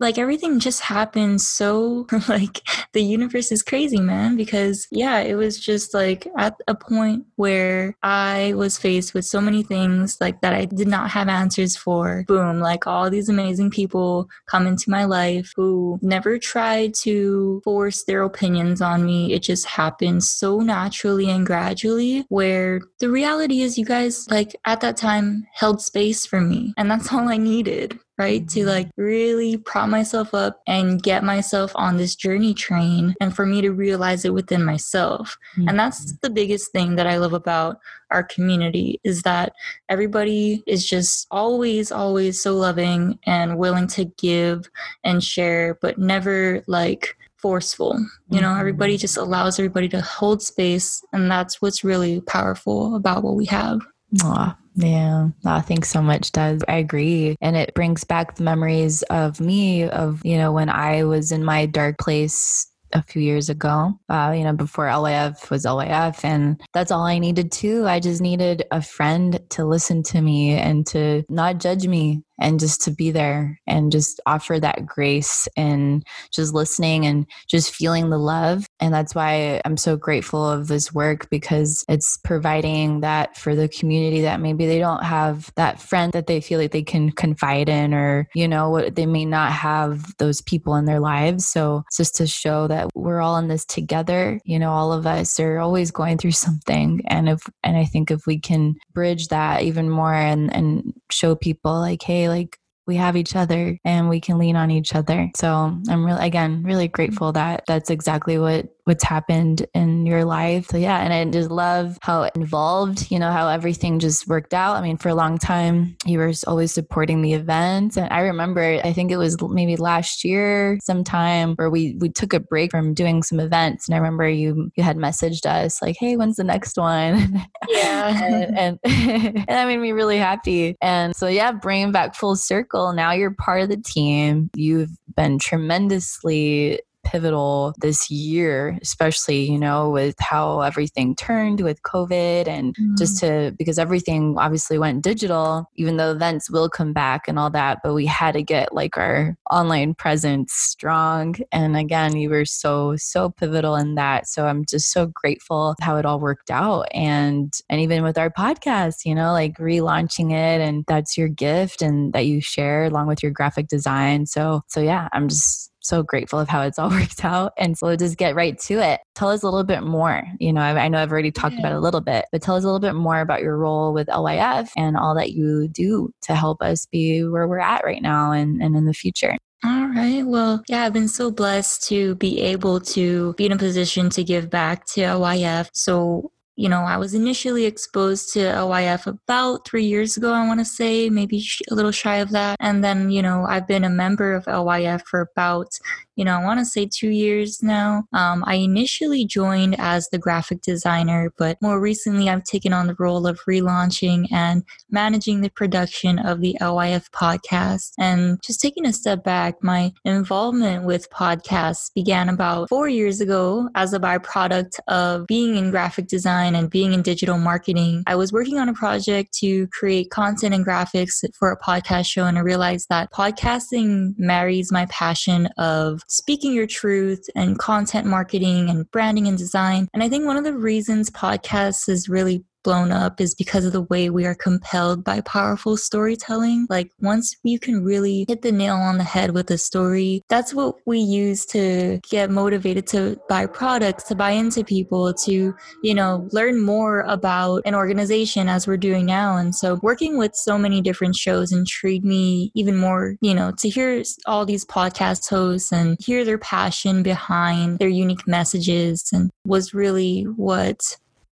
like 0.00 0.18
everything 0.18 0.58
just 0.58 0.80
happened 0.80 1.40
so 1.40 2.06
like 2.28 2.60
the 2.92 3.02
universe 3.02 3.50
is 3.50 3.62
crazy 3.62 4.00
man 4.00 4.36
because 4.36 4.86
yeah 4.90 5.20
it 5.20 5.34
was 5.34 5.58
just 5.58 5.94
like 5.94 6.26
at 6.36 6.54
a 6.68 6.74
point 6.74 7.24
where 7.36 7.96
i 8.02 8.52
was 8.56 8.78
faced 8.78 9.14
with 9.14 9.24
so 9.24 9.40
many 9.40 9.62
things 9.62 10.16
like 10.20 10.40
that 10.40 10.52
i 10.52 10.64
did 10.64 10.88
not 10.88 11.10
have 11.10 11.28
answers 11.28 11.76
for. 11.76 12.24
Boom 12.26 12.60
like 12.60 12.86
all 12.86 13.10
these 13.10 13.28
amazing 13.28 13.70
people 13.70 14.28
come 14.46 14.66
into 14.66 14.90
my 14.90 15.04
life 15.04 15.52
who 15.56 15.98
never 16.02 16.38
tried 16.38 16.94
to 16.94 17.60
force 17.64 18.04
their 18.04 18.22
opinions 18.22 18.80
on 18.80 19.04
me. 19.04 19.32
It 19.32 19.42
just 19.42 19.66
happened 19.66 20.24
so 20.24 20.60
naturally 20.60 21.30
and 21.30 21.46
gradually 21.46 22.24
where 22.28 22.80
the 23.00 23.10
reality 23.10 23.62
is 23.62 23.78
you 23.78 23.84
guys 23.84 24.26
like 24.30 24.54
at 24.66 24.80
that 24.80 24.96
time 24.96 25.46
held 25.52 25.80
space 25.80 26.26
for 26.26 26.40
me 26.40 26.74
and 26.76 26.90
that's 26.90 27.12
all 27.12 27.28
i 27.28 27.36
needed 27.36 27.98
right? 28.18 28.48
To 28.48 28.60
mm-hmm. 28.60 28.68
like 28.68 28.88
really 28.96 29.56
prop 29.58 29.88
myself 29.88 30.32
up 30.34 30.62
and 30.66 31.02
get 31.02 31.24
myself 31.24 31.72
on 31.74 31.96
this 31.96 32.14
journey 32.14 32.54
train 32.54 33.14
and 33.20 33.34
for 33.34 33.44
me 33.44 33.60
to 33.60 33.72
realize 33.72 34.24
it 34.24 34.32
within 34.34 34.64
myself. 34.64 35.36
Mm-hmm. 35.56 35.68
And 35.68 35.78
that's 35.78 36.06
mm-hmm. 36.06 36.16
the 36.22 36.30
biggest 36.30 36.72
thing 36.72 36.96
that 36.96 37.06
I 37.06 37.18
love 37.18 37.32
about 37.32 37.78
our 38.10 38.22
community 38.22 39.00
is 39.04 39.22
that 39.22 39.52
everybody 39.88 40.62
is 40.66 40.86
just 40.86 41.26
always, 41.30 41.92
always 41.92 42.40
so 42.40 42.54
loving 42.54 43.18
and 43.24 43.58
willing 43.58 43.86
to 43.88 44.06
give 44.16 44.68
and 45.04 45.22
share, 45.22 45.78
but 45.82 45.98
never 45.98 46.62
like 46.66 47.16
forceful. 47.36 47.98
You 48.30 48.40
know, 48.40 48.56
everybody 48.56 48.94
mm-hmm. 48.94 49.00
just 49.00 49.16
allows 49.16 49.58
everybody 49.58 49.88
to 49.90 50.00
hold 50.00 50.42
space. 50.42 51.04
And 51.12 51.30
that's 51.30 51.60
what's 51.60 51.84
really 51.84 52.20
powerful 52.22 52.96
about 52.96 53.22
what 53.22 53.36
we 53.36 53.44
have. 53.46 53.80
Aww. 54.18 54.56
Yeah. 54.76 55.28
Oh, 55.46 55.60
thanks 55.60 55.88
so 55.90 56.02
much, 56.02 56.32
Des. 56.32 56.58
I 56.68 56.76
agree. 56.76 57.36
And 57.40 57.56
it 57.56 57.74
brings 57.74 58.04
back 58.04 58.36
the 58.36 58.42
memories 58.44 59.02
of 59.04 59.40
me 59.40 59.84
of, 59.88 60.20
you 60.24 60.36
know, 60.36 60.52
when 60.52 60.68
I 60.68 61.04
was 61.04 61.32
in 61.32 61.44
my 61.44 61.66
dark 61.66 61.98
place 61.98 62.70
a 62.92 63.02
few 63.02 63.22
years 63.22 63.48
ago, 63.48 63.98
uh, 64.10 64.34
you 64.36 64.44
know, 64.44 64.52
before 64.52 64.86
LYF 64.86 65.50
was 65.50 65.64
LYF. 65.64 66.24
And 66.24 66.60
that's 66.74 66.92
all 66.92 67.04
I 67.04 67.18
needed 67.18 67.52
too. 67.52 67.86
I 67.86 68.00
just 68.00 68.20
needed 68.20 68.64
a 68.70 68.82
friend 68.82 69.40
to 69.50 69.64
listen 69.64 70.02
to 70.04 70.20
me 70.20 70.52
and 70.52 70.86
to 70.88 71.24
not 71.30 71.58
judge 71.58 71.86
me 71.86 72.22
and 72.40 72.60
just 72.60 72.82
to 72.82 72.90
be 72.90 73.10
there 73.10 73.60
and 73.66 73.92
just 73.92 74.20
offer 74.26 74.60
that 74.60 74.86
grace 74.86 75.48
and 75.56 76.04
just 76.32 76.54
listening 76.54 77.06
and 77.06 77.26
just 77.48 77.74
feeling 77.74 78.10
the 78.10 78.18
love. 78.18 78.66
And 78.80 78.92
that's 78.92 79.14
why 79.14 79.60
I'm 79.64 79.76
so 79.76 79.96
grateful 79.96 80.48
of 80.48 80.68
this 80.68 80.92
work 80.92 81.30
because 81.30 81.84
it's 81.88 82.18
providing 82.18 83.00
that 83.00 83.36
for 83.36 83.54
the 83.54 83.68
community 83.68 84.20
that 84.22 84.40
maybe 84.40 84.66
they 84.66 84.78
don't 84.78 85.04
have 85.04 85.50
that 85.56 85.80
friend 85.80 86.12
that 86.12 86.26
they 86.26 86.40
feel 86.40 86.60
like 86.60 86.72
they 86.72 86.82
can 86.82 87.10
confide 87.10 87.68
in 87.68 87.94
or, 87.94 88.28
you 88.34 88.48
know, 88.48 88.88
they 88.90 89.06
may 89.06 89.24
not 89.24 89.52
have 89.52 90.16
those 90.18 90.40
people 90.42 90.74
in 90.76 90.84
their 90.84 91.00
lives. 91.00 91.46
So 91.46 91.84
just 91.96 92.14
to 92.16 92.26
show 92.26 92.68
that 92.68 92.88
we're 92.94 93.20
all 93.20 93.36
in 93.36 93.48
this 93.48 93.64
together, 93.64 94.40
you 94.44 94.58
know, 94.58 94.70
all 94.70 94.92
of 94.92 95.06
us 95.06 95.40
are 95.40 95.58
always 95.58 95.90
going 95.90 96.18
through 96.18 96.32
something. 96.32 97.02
And 97.06 97.28
if, 97.28 97.42
and 97.62 97.76
I 97.76 97.84
think 97.84 98.10
if 98.10 98.26
we 98.26 98.38
can 98.38 98.74
bridge 98.92 99.28
that 99.28 99.62
even 99.62 99.88
more 99.88 100.14
and, 100.14 100.54
and 100.54 100.92
show 101.10 101.34
people 101.34 101.78
like, 101.80 102.02
hey, 102.02 102.25
like 102.28 102.58
we 102.86 102.96
have 102.96 103.16
each 103.16 103.34
other 103.34 103.78
and 103.84 104.08
we 104.08 104.20
can 104.20 104.38
lean 104.38 104.56
on 104.56 104.70
each 104.70 104.94
other. 104.94 105.30
So 105.34 105.52
I'm 105.88 106.04
really, 106.04 106.24
again, 106.24 106.62
really 106.62 106.86
mm-hmm. 106.86 106.94
grateful 106.94 107.32
that 107.32 107.64
that's 107.66 107.90
exactly 107.90 108.38
what 108.38 108.68
what's 108.86 109.02
happened 109.02 109.66
in 109.74 110.06
your 110.06 110.24
life. 110.24 110.68
So 110.68 110.76
yeah, 110.76 110.98
and 111.00 111.12
I 111.12 111.24
just 111.24 111.50
love 111.50 111.98
how 112.02 112.30
involved, 112.36 113.10
you 113.10 113.18
know, 113.18 113.32
how 113.32 113.48
everything 113.48 113.98
just 113.98 114.28
worked 114.28 114.54
out. 114.54 114.76
I 114.76 114.80
mean, 114.80 114.96
for 114.96 115.08
a 115.08 115.14
long 115.14 115.38
time, 115.38 115.96
you 116.06 116.18
were 116.18 116.32
always 116.46 116.72
supporting 116.72 117.20
the 117.20 117.32
event. 117.32 117.96
And 117.96 118.12
I 118.12 118.20
remember, 118.20 118.80
I 118.84 118.92
think 118.92 119.10
it 119.10 119.16
was 119.16 119.36
maybe 119.42 119.74
last 119.74 120.22
year 120.22 120.78
sometime 120.84 121.56
where 121.56 121.68
we, 121.68 121.96
we 121.98 122.10
took 122.10 122.32
a 122.32 122.38
break 122.38 122.70
from 122.70 122.94
doing 122.94 123.24
some 123.24 123.40
events. 123.40 123.88
And 123.88 123.96
I 123.96 123.98
remember 123.98 124.28
you, 124.28 124.70
you 124.76 124.84
had 124.84 124.96
messaged 124.96 125.46
us 125.46 125.82
like, 125.82 125.96
Hey, 125.98 126.16
when's 126.16 126.36
the 126.36 126.44
next 126.44 126.78
one? 126.78 127.44
Yeah. 127.68 128.24
and, 128.24 128.58
and, 128.58 128.78
and 128.84 129.48
that 129.48 129.66
made 129.66 129.78
me 129.78 129.90
really 129.90 130.18
happy. 130.18 130.76
And 130.80 131.14
so, 131.16 131.26
yeah, 131.26 131.50
bringing 131.50 131.90
back 131.90 132.14
full 132.14 132.36
circle. 132.36 132.92
Now 132.92 133.10
you're 133.10 133.34
part 133.34 133.62
of 133.62 133.68
the 133.68 133.78
team. 133.78 134.48
You've 134.54 134.90
been 135.16 135.40
tremendously 135.40 136.80
pivotal 137.06 137.72
this 137.78 138.10
year, 138.10 138.78
especially, 138.82 139.48
you 139.50 139.58
know, 139.58 139.90
with 139.90 140.16
how 140.18 140.60
everything 140.60 141.14
turned 141.14 141.60
with 141.60 141.82
COVID 141.82 142.48
and 142.48 142.74
mm 142.74 142.96
just 142.96 143.20
to, 143.20 143.54
because 143.58 143.78
everything 143.78 144.36
obviously 144.38 144.78
went 144.78 145.04
digital, 145.04 145.70
even 145.74 145.98
though 145.98 146.12
events 146.12 146.50
will 146.50 146.70
come 146.70 146.94
back 146.94 147.28
and 147.28 147.38
all 147.38 147.50
that, 147.50 147.78
but 147.84 147.92
we 147.92 148.06
had 148.06 148.32
to 148.32 148.42
get 148.42 148.72
like 148.72 148.96
our 148.96 149.36
online 149.50 149.92
presence 149.92 150.54
strong. 150.54 151.34
And 151.52 151.76
again, 151.76 152.16
you 152.16 152.30
were 152.30 152.46
so, 152.46 152.96
so 152.96 153.28
pivotal 153.28 153.76
in 153.76 153.96
that. 153.96 154.26
So 154.28 154.46
I'm 154.46 154.64
just 154.64 154.90
so 154.92 155.08
grateful 155.08 155.74
how 155.82 155.98
it 155.98 156.06
all 156.06 156.18
worked 156.18 156.50
out. 156.50 156.88
And, 156.92 157.52
and 157.68 157.82
even 157.82 158.02
with 158.02 158.16
our 158.16 158.30
podcast, 158.30 159.04
you 159.04 159.14
know, 159.14 159.32
like 159.32 159.58
relaunching 159.58 160.30
it 160.30 160.62
and 160.62 160.84
that's 160.88 161.18
your 161.18 161.28
gift 161.28 161.82
and 161.82 162.14
that 162.14 162.24
you 162.24 162.40
share 162.40 162.84
along 162.84 163.08
with 163.08 163.22
your 163.22 163.32
graphic 163.32 163.68
design. 163.68 164.24
So, 164.24 164.62
so 164.68 164.80
yeah, 164.80 165.08
I'm 165.12 165.28
just 165.28 165.70
so 165.86 166.02
grateful 166.02 166.38
of 166.38 166.48
how 166.48 166.62
it's 166.62 166.78
all 166.78 166.90
worked 167.00 167.24
out. 167.24 167.52
And 167.58 167.76
so 167.76 167.94
just 167.96 168.16
get 168.16 168.34
right 168.34 168.58
to 168.60 168.74
it. 168.74 169.00
Tell 169.14 169.28
us 169.28 169.42
a 169.42 169.46
little 169.46 169.64
bit 169.64 169.82
more. 169.82 170.22
You 170.38 170.52
know, 170.52 170.60
I, 170.60 170.84
I 170.84 170.88
know 170.88 171.02
I've 171.02 171.12
already 171.12 171.30
talked 171.30 171.54
yeah. 171.54 171.60
about 171.60 171.68
mm-hmm. 171.68 171.76
it 171.76 171.80
a 171.80 171.82
little 171.82 172.00
bit, 172.00 172.26
but 172.32 172.42
tell 172.42 172.56
us 172.56 172.64
a 172.64 172.66
little 172.66 172.80
bit 172.80 172.94
more 172.94 173.20
about 173.20 173.42
your 173.42 173.56
role 173.56 173.92
with 173.92 174.08
LYF 174.08 174.70
and 174.76 174.96
all 174.96 175.14
that 175.14 175.32
you 175.32 175.68
do 175.68 176.10
to 176.22 176.34
help 176.34 176.62
us 176.62 176.86
be 176.86 177.24
where 177.24 177.48
we're 177.48 177.58
at 177.58 177.84
right 177.84 178.02
now 178.02 178.32
and, 178.32 178.62
and 178.62 178.76
in 178.76 178.84
the 178.84 178.94
future. 178.94 179.36
All 179.64 179.88
right. 179.88 180.22
Well, 180.24 180.62
yeah, 180.68 180.84
I've 180.84 180.92
been 180.92 181.08
so 181.08 181.30
blessed 181.30 181.88
to 181.88 182.14
be 182.16 182.40
able 182.42 182.80
to 182.80 183.32
be 183.34 183.46
in 183.46 183.52
a 183.52 183.56
position 183.56 184.10
to 184.10 184.22
give 184.22 184.50
back 184.50 184.84
to 184.88 185.00
LYF. 185.00 185.70
So 185.72 186.30
you 186.56 186.68
know, 186.70 186.80
I 186.80 186.96
was 186.96 187.12
initially 187.12 187.66
exposed 187.66 188.32
to 188.32 188.40
LYF 188.40 189.06
about 189.06 189.66
three 189.68 189.84
years 189.84 190.16
ago, 190.16 190.32
I 190.32 190.46
want 190.46 190.60
to 190.60 190.64
say, 190.64 191.10
maybe 191.10 191.44
a 191.70 191.74
little 191.74 191.92
shy 191.92 192.16
of 192.16 192.30
that. 192.30 192.56
And 192.60 192.82
then, 192.82 193.10
you 193.10 193.20
know, 193.20 193.44
I've 193.46 193.68
been 193.68 193.84
a 193.84 193.90
member 193.90 194.34
of 194.34 194.46
LYF 194.46 195.02
for 195.02 195.20
about 195.20 195.78
you 196.16 196.24
know, 196.24 196.38
I 196.38 196.42
want 196.42 196.58
to 196.60 196.64
say 196.64 196.88
two 196.90 197.10
years 197.10 197.62
now. 197.62 198.04
Um, 198.14 198.42
I 198.46 198.54
initially 198.54 199.26
joined 199.26 199.76
as 199.78 200.08
the 200.08 200.18
graphic 200.18 200.62
designer, 200.62 201.30
but 201.36 201.60
more 201.60 201.78
recently 201.78 202.30
I've 202.30 202.44
taken 202.44 202.72
on 202.72 202.86
the 202.86 202.96
role 202.98 203.26
of 203.26 203.38
relaunching 203.48 204.26
and 204.32 204.64
managing 204.90 205.42
the 205.42 205.50
production 205.50 206.18
of 206.18 206.40
the 206.40 206.56
LYF 206.60 207.10
podcast. 207.10 207.92
And 207.98 208.42
just 208.42 208.62
taking 208.62 208.86
a 208.86 208.94
step 208.94 209.24
back, 209.24 209.62
my 209.62 209.92
involvement 210.06 210.84
with 210.84 211.10
podcasts 211.10 211.92
began 211.94 212.30
about 212.30 212.70
four 212.70 212.88
years 212.88 213.20
ago 213.20 213.68
as 213.74 213.92
a 213.92 214.00
byproduct 214.00 214.80
of 214.88 215.26
being 215.26 215.56
in 215.56 215.70
graphic 215.70 216.06
design 216.06 216.54
and 216.54 216.70
being 216.70 216.94
in 216.94 217.02
digital 217.02 217.38
marketing. 217.38 218.04
I 218.06 218.16
was 218.16 218.32
working 218.32 218.58
on 218.58 218.70
a 218.70 218.74
project 218.74 219.34
to 219.40 219.66
create 219.68 220.10
content 220.10 220.54
and 220.54 220.64
graphics 220.64 221.22
for 221.38 221.52
a 221.52 221.58
podcast 221.58 222.06
show, 222.06 222.24
and 222.24 222.38
I 222.38 222.40
realized 222.40 222.86
that 222.88 223.12
podcasting 223.12 224.14
marries 224.16 224.72
my 224.72 224.86
passion 224.86 225.48
of 225.58 226.02
speaking 226.06 226.52
your 226.52 226.66
truth 226.66 227.28
and 227.34 227.58
content 227.58 228.06
marketing 228.06 228.70
and 228.70 228.90
branding 228.90 229.26
and 229.26 229.36
design. 229.36 229.88
And 229.92 230.02
I 230.02 230.08
think 230.08 230.24
one 230.24 230.36
of 230.36 230.44
the 230.44 230.54
reasons 230.54 231.10
podcasts 231.10 231.88
is 231.88 232.08
really 232.08 232.44
blown 232.66 232.90
up 232.90 233.20
is 233.20 233.32
because 233.32 233.64
of 233.64 233.72
the 233.72 233.82
way 233.82 234.10
we 234.10 234.26
are 234.26 234.34
compelled 234.34 235.04
by 235.04 235.20
powerful 235.20 235.76
storytelling. 235.76 236.66
Like 236.68 236.90
once 237.00 237.36
you 237.44 237.60
can 237.60 237.84
really 237.84 238.24
hit 238.26 238.42
the 238.42 238.50
nail 238.50 238.74
on 238.74 238.98
the 238.98 239.04
head 239.04 239.30
with 239.30 239.48
a 239.52 239.56
story, 239.56 240.24
that's 240.28 240.52
what 240.52 240.74
we 240.84 240.98
use 240.98 241.46
to 241.46 242.00
get 242.10 242.28
motivated 242.28 242.88
to 242.88 243.20
buy 243.28 243.46
products, 243.46 244.02
to 244.08 244.16
buy 244.16 244.32
into 244.32 244.64
people, 244.64 245.14
to, 245.14 245.54
you 245.84 245.94
know, 245.94 246.28
learn 246.32 246.60
more 246.60 247.02
about 247.02 247.62
an 247.66 247.76
organization 247.76 248.48
as 248.48 248.66
we're 248.66 248.76
doing 248.76 249.06
now. 249.06 249.36
And 249.36 249.54
so 249.54 249.78
working 249.80 250.18
with 250.18 250.34
so 250.34 250.58
many 250.58 250.80
different 250.80 251.14
shows 251.14 251.52
intrigued 251.52 252.04
me 252.04 252.50
even 252.56 252.76
more, 252.76 253.14
you 253.20 253.32
know, 253.32 253.52
to 253.58 253.68
hear 253.68 254.02
all 254.26 254.44
these 254.44 254.64
podcast 254.64 255.30
hosts 255.30 255.70
and 255.70 255.96
hear 256.00 256.24
their 256.24 256.38
passion 256.38 257.04
behind 257.04 257.78
their 257.78 257.88
unique 257.88 258.26
messages 258.26 259.08
and 259.12 259.30
was 259.44 259.72
really 259.72 260.24
what 260.34 260.80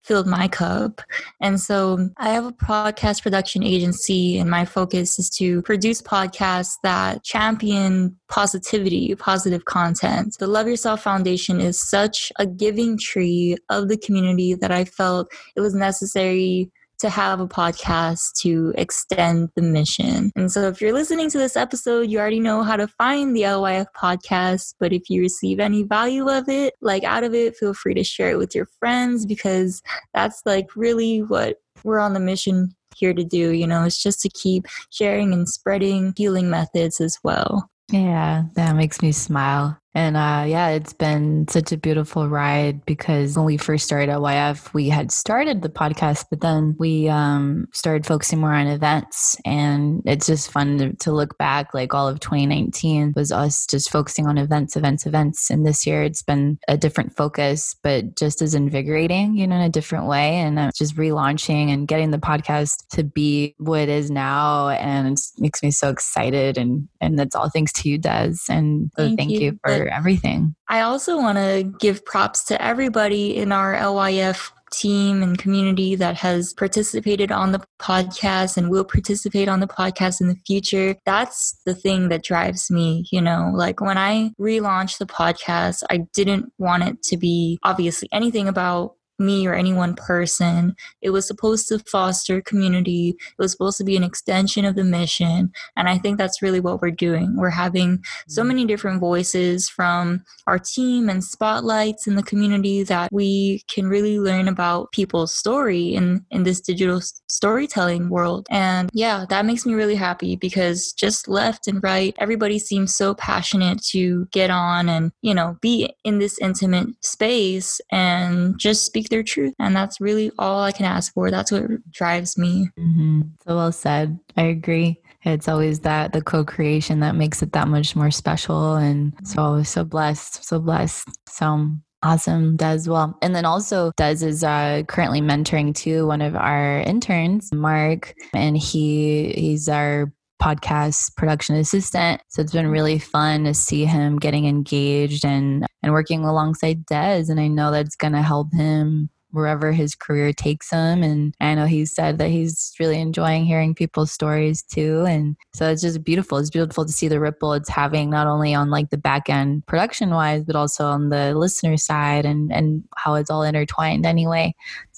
filled 0.02 0.26
my 0.26 0.49
cup. 0.49 1.00
And 1.40 1.61
so 1.61 2.11
I 2.16 2.30
have 2.30 2.44
a 2.44 2.52
podcast 2.52 3.23
production 3.23 3.62
agency, 3.62 4.38
and 4.38 4.50
my 4.50 4.64
focus 4.64 5.18
is 5.18 5.30
to 5.38 5.62
produce 5.62 6.02
podcasts 6.02 6.75
that 6.82 7.23
champion 7.25 8.16
positivity, 8.28 9.14
positive 9.14 9.64
content. 9.64 10.37
The 10.38 10.47
Love 10.47 10.66
Yourself 10.66 11.02
Foundation 11.02 11.61
is 11.61 11.81
such 11.81 12.33
a 12.38 12.46
giving 12.46 12.98
tree 12.98 13.57
of 13.70 13.88
the 13.88 13.96
community 13.96 14.55
that 14.55 14.70
I 14.70 14.85
felt 14.85 15.33
it 15.57 15.61
was 15.61 15.74
necessary 15.74 16.70
to 17.03 17.11
have 17.11 17.41
a 17.41 17.49
podcast 17.49 18.33
to 18.41 18.73
extend 18.77 19.51
the 19.57 19.62
mission. 19.62 20.31
And 20.37 20.51
so 20.51 20.69
if 20.69 20.81
you're 20.81 20.93
listening 20.93 21.29
to 21.31 21.38
this 21.38 21.57
episode, 21.57 22.09
you 22.09 22.19
already 22.19 22.38
know 22.38 22.62
how 22.62 22.77
to 22.77 22.87
find 22.87 23.35
the 23.35 23.43
LYF 23.43 23.87
podcast. 23.97 24.75
But 24.79 24.93
if 24.93 25.11
you 25.11 25.21
receive 25.21 25.59
any 25.59 25.83
value 25.83 26.29
of 26.29 26.49
it, 26.49 26.75
like 26.81 27.03
out 27.03 27.25
of 27.25 27.35
it, 27.35 27.57
feel 27.57 27.75
free 27.75 27.95
to 27.95 28.05
share 28.05 28.31
it 28.31 28.38
with 28.38 28.55
your 28.55 28.67
friends 28.79 29.27
because 29.27 29.83
that's 30.15 30.43
like 30.47 30.77
really 30.77 31.23
what 31.23 31.57
we're 31.83 31.99
on 31.99 32.15
the 32.15 32.21
mission 32.21 32.75
here 32.97 33.12
to 33.12 33.25
do. 33.25 33.51
You 33.51 33.67
know, 33.67 33.83
it's 33.83 34.01
just 34.01 34.21
to 34.21 34.29
keep 34.29 34.67
sharing 34.91 35.33
and 35.33 35.49
spreading 35.49 36.15
healing 36.17 36.51
methods 36.51 37.01
as 37.01 37.19
well. 37.25 37.69
Yeah, 37.91 38.45
that 38.55 38.77
makes 38.77 39.03
me 39.03 39.11
smile. 39.11 39.77
And 39.94 40.16
uh, 40.16 40.44
yeah, 40.46 40.68
it's 40.70 40.94
been 40.94 41.46
such 41.48 41.70
a 41.72 41.76
beautiful 41.76 42.28
ride 42.28 42.85
because 42.87 43.37
when 43.37 43.44
we 43.44 43.57
first 43.59 43.85
started 43.85 44.11
at 44.11 44.18
YF, 44.18 44.72
we 44.72 44.88
had 44.88 45.12
started 45.12 45.61
the 45.61 45.68
podcast, 45.68 46.26
but 46.31 46.40
then 46.40 46.74
we 46.78 47.09
um, 47.09 47.68
started 47.72 48.07
focusing 48.07 48.40
more 48.40 48.55
on 48.55 48.66
events. 48.66 49.37
And 49.44 50.02
it's 50.07 50.26
just 50.26 50.50
fun 50.50 50.78
to, 50.78 50.92
to, 50.94 51.12
look 51.12 51.37
back. 51.37 51.74
Like 51.74 51.92
all 51.92 52.09
of 52.09 52.20
2019 52.20 53.12
was 53.14 53.33
us 53.33 53.66
just 53.66 53.90
focusing 53.90 54.26
on 54.26 54.38
events, 54.38 54.76
events, 54.76 55.05
events. 55.05 55.50
And 55.50 55.66
this 55.66 55.87
year 55.87 56.02
it's 56.02 56.22
been 56.22 56.59
a 56.68 56.78
different 56.78 57.14
focus, 57.14 57.76
but 57.83 58.16
just 58.16 58.40
as 58.40 58.55
invigorating, 58.55 59.37
you 59.37 59.46
know, 59.46 59.57
in 59.57 59.62
a 59.62 59.68
different 59.68 60.07
way. 60.07 60.37
And 60.37 60.59
uh, 60.59 60.70
just 60.74 60.96
relaunching 60.96 61.68
and 61.68 61.87
getting 61.87 62.12
the 62.12 62.18
podcast 62.18 62.87
to 62.92 63.05
be 63.05 63.55
what 63.59 63.81
it 63.81 63.88
is 63.90 64.11
now. 64.11 64.70
And 64.70 65.18
it 65.18 65.20
makes 65.38 65.62
me 65.62 65.70
so 65.70 65.90
excited. 65.90 66.57
And, 66.57 66.88
and 67.02 67.18
that's 67.18 67.37
all 67.37 67.50
thanks 67.50 67.72
to 67.74 67.90
you, 67.90 67.98
Des. 67.98 68.37
And 68.48 68.90
so 68.96 69.05
thank, 69.05 69.18
thank 69.18 69.31
you. 69.33 69.40
you 69.40 69.59
for 69.62 69.82
everything. 69.88 70.55
I 70.68 70.81
also 70.81 71.16
want 71.16 71.38
to 71.38 71.71
give 71.79 72.05
props 72.05 72.45
to 72.45 72.62
everybody 72.62 73.37
in 73.37 73.53
our 73.53 73.75
LYF 73.75 74.51
team 74.73 75.23
and 75.23 75.38
community 75.38 75.95
that 75.95 76.16
has 76.16 76.53
participated 76.55 77.31
on 77.31 77.53
the 77.53 77.62
podcast 77.81 78.57
and 78.57 78.71
will 78.71 78.85
participate 78.85 79.49
on 79.49 79.61
the 79.61 79.66
podcast 79.66 80.21
in 80.21 80.29
the 80.29 80.37
future. 80.47 80.97
That's 81.05 81.61
the 81.66 81.75
thing 81.75 82.09
that 82.09 82.25
drives 82.25 82.71
me, 82.71 83.05
you 83.12 83.21
know, 83.21 83.53
like 83.55 83.81
when 83.81 83.99
I 83.99 84.31
relaunched 84.40 84.99
the 84.99 85.07
podcast, 85.07 85.83
I 85.90 86.07
didn't 86.14 86.53
want 86.59 86.85
it 86.85 87.03
to 87.05 87.16
be 87.16 87.59
obviously 87.62 88.09
anything 88.12 88.49
about 88.49 88.95
me 89.22 89.46
or 89.46 89.54
any 89.54 89.72
one 89.72 89.94
person. 89.94 90.74
It 91.00 91.11
was 91.11 91.26
supposed 91.26 91.68
to 91.68 91.78
foster 91.80 92.40
community. 92.40 93.11
It 93.18 93.38
was 93.38 93.52
supposed 93.52 93.78
to 93.78 93.85
be 93.85 93.96
an 93.96 94.04
extension 94.04 94.64
of 94.64 94.76
the 94.76 94.85
mission. 94.85 95.52
And 95.76 95.88
I 95.88 95.98
think 95.98 96.18
that's 96.18 96.42
really 96.42 96.61
what 96.61 96.82
we're 96.82 96.90
doing. 96.90 97.37
We're 97.37 97.50
having 97.50 98.02
so 98.28 98.40
mm-hmm. 98.40 98.48
many 98.48 98.64
different 98.66 99.00
voices 99.00 99.68
from 99.68 100.24
our 100.46 100.58
team 100.58 101.08
and 101.08 101.22
spotlights 101.22 102.06
in 102.06 102.16
the 102.16 102.22
community 102.22 102.82
that 102.85 103.11
we 103.12 103.62
can 103.68 103.87
really 103.87 104.18
learn 104.18 104.48
about 104.48 104.92
people's 104.92 105.35
story 105.35 105.94
in, 105.94 106.24
in 106.30 106.42
this 106.42 106.61
digital 106.61 107.00
storytelling 107.28 108.08
world. 108.08 108.46
And 108.50 108.90
yeah, 108.92 109.24
that 109.28 109.46
makes 109.46 109.64
me 109.64 109.74
really 109.74 109.94
happy 109.94 110.37
because 110.37 110.92
just 110.92 111.28
left 111.28 111.68
and 111.68 111.82
right, 111.82 112.14
everybody 112.18 112.58
seems 112.58 112.94
so 112.94 113.14
passionate 113.14 113.82
to 113.87 114.26
get 114.32 114.50
on 114.50 114.88
and, 114.88 115.12
you 115.22 115.35
know, 115.35 115.56
be 115.61 115.92
in 116.04 116.18
this 116.18 116.38
intimate 116.38 116.88
space 117.04 117.80
and 117.90 118.58
just 118.58 118.85
speak 118.85 119.08
their 119.12 119.22
truth. 119.22 119.55
And 119.61 119.77
that's 119.77 120.01
really 120.01 120.33
all 120.38 120.62
I 120.62 120.72
can 120.72 120.87
ask 120.87 121.12
for. 121.14 121.31
That's 121.31 121.53
what 121.53 121.64
drives 121.92 122.37
me. 122.37 122.70
Mm-hmm. 122.79 123.22
So 123.46 123.57
well 123.57 123.72
said. 123.72 124.18
I 124.37 124.42
agree. 124.42 124.98
It's 125.25 125.46
always 125.46 125.81
that 125.81 126.12
the 126.12 126.22
co 126.22 126.44
creation 126.44 126.98
that 127.01 127.14
makes 127.14 127.42
it 127.42 127.53
that 127.53 127.68
much 127.68 127.94
more 127.94 128.11
special. 128.11 128.75
And 128.75 129.14
so, 129.22 129.62
so 129.62 129.85
blessed, 129.85 130.44
so 130.44 130.59
blessed. 130.59 131.09
So 131.29 131.70
Awesome, 132.05 132.57
Des. 132.57 132.81
Well, 132.88 133.16
and 133.22 133.33
then 133.33 133.44
also 133.44 133.92
Des 133.96 134.27
is 134.27 134.42
uh, 134.42 134.83
currently 134.88 135.20
mentoring 135.20 135.72
too 135.72 136.05
one 136.05 136.20
of 136.20 136.35
our 136.35 136.81
interns, 136.81 137.53
Mark, 137.53 138.14
and 138.35 138.59
he 138.59 139.33
he's 139.37 139.68
our 139.68 140.12
podcast 140.42 141.14
production 141.16 141.55
assistant. 141.55 142.20
So 142.28 142.42
it's 142.42 142.52
been 142.52 142.66
really 142.66 142.98
fun 142.98 143.44
to 143.44 143.55
see 143.55 143.85
him 143.85 144.18
getting 144.18 144.46
engaged 144.46 145.24
and 145.24 145.64
and 145.83 145.92
working 145.92 146.24
alongside 146.24 146.85
Des. 146.87 147.31
And 147.31 147.38
I 147.38 147.46
know 147.46 147.70
that's 147.70 147.96
going 147.96 148.12
to 148.12 148.22
help 148.22 148.52
him 148.52 149.11
wherever 149.33 149.72
his 149.72 149.94
career 149.94 150.33
takes 150.33 150.70
him. 150.70 151.02
And 151.02 151.35
I 151.40 151.55
know 151.55 151.64
he 151.64 151.87
said 151.87 152.18
that 152.18 152.28
he's 152.28 152.74
really 152.78 153.00
enjoying 153.00 153.44
hearing 153.44 153.74
people's 153.74 154.12
stories 154.12 154.62
too. 154.62 155.05
And 155.07 155.37
so 155.55 155.70
it's 155.70 155.83
just 155.83 156.05
beautiful. 156.05 156.38
It's 156.38 156.50
beautiful 156.50 156.85
to 156.85 156.92
see 156.92 157.09
the 157.09 157.18
ripple 157.18 157.55
it's 157.55 157.68
having 157.68 158.11
not 158.11 158.26
only 158.26 158.55
on 158.55 158.68
like 158.68 158.90
the 158.90 158.98
back 158.98 159.31
end 159.31 159.66
production 159.66 160.11
wise, 160.11 160.44
but 160.44 160.57
also 160.57 160.85
on 160.87 161.09
the 161.09 161.35
listener 161.35 161.76
side 161.76 162.26
and, 162.26 162.52
and 162.52 162.85
how 162.96 163.14
it's 163.14 163.31
all 163.31 163.42
intertwined 163.42 164.05
anyway. 164.05 164.55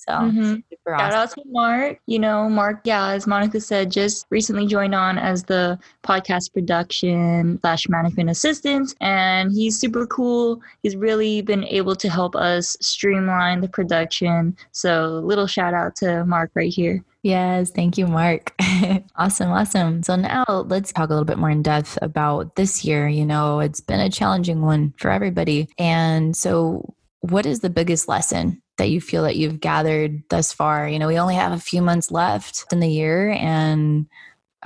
So 0.07 0.12
mm-hmm. 0.12 0.55
super 0.71 0.95
awesome. 0.95 1.11
Shout 1.11 1.12
out 1.14 1.31
to 1.33 1.43
Mark. 1.47 1.99
You 2.07 2.19
know, 2.19 2.49
Mark, 2.49 2.81
yeah, 2.85 3.09
as 3.09 3.27
Monica 3.27 3.61
said, 3.61 3.90
just 3.90 4.27
recently 4.31 4.67
joined 4.67 4.95
on 4.95 5.19
as 5.19 5.45
the 5.45 5.79
podcast 6.03 6.53
production 6.53 7.59
slash 7.61 7.88
management 7.88 8.31
assistant. 8.31 8.95
And 9.01 9.53
he's 9.53 9.79
super 9.79 10.07
cool. 10.07 10.61
He's 10.83 10.97
really 10.97 11.40
been 11.43 11.64
able 11.64 11.97
to 11.97 12.09
help 12.09 12.37
us 12.37 12.77
streamline 12.81 13.61
the 13.61 13.69
production. 13.69 14.57
So 14.73 15.21
little 15.25 15.47
shout 15.47 15.75
out 15.75 15.97
to 15.97 16.25
Mark 16.25 16.51
right 16.55 16.73
here. 16.73 17.03
Yes, 17.25 17.71
thank 17.71 17.97
you, 17.97 18.07
Mark. 18.07 18.55
awesome, 19.17 19.51
awesome. 19.51 20.03
So 20.03 20.14
now 20.14 20.45
let's 20.67 20.93
talk 20.93 21.09
a 21.09 21.12
little 21.12 21.25
bit 21.25 21.38
more 21.38 21.49
in 21.49 21.62
depth 21.62 21.99
about 22.03 22.55
this 22.57 22.85
year. 22.85 23.09
You 23.09 23.25
know, 23.25 23.61
it's 23.61 23.81
been 23.81 24.01
a 24.01 24.11
challenging 24.11 24.61
one 24.61 24.93
for 24.99 25.11
everybody. 25.11 25.71
And 25.79 26.37
so, 26.37 26.95
what 27.30 27.46
is 27.46 27.60
the 27.60 27.70
biggest 27.70 28.06
lesson 28.06 28.60
that 28.76 28.90
you 28.90 29.00
feel 29.00 29.22
that 29.22 29.37
you've 29.37 29.58
gathered 29.58 30.22
thus 30.28 30.52
far? 30.52 30.87
You 30.87 30.98
know, 30.98 31.06
we 31.08 31.18
only 31.18 31.37
have 31.37 31.52
a 31.52 31.58
few 31.58 31.80
months 31.80 32.10
left 32.10 32.66
in 32.70 32.80
the 32.80 32.88
year 32.88 33.30
and 33.30 34.06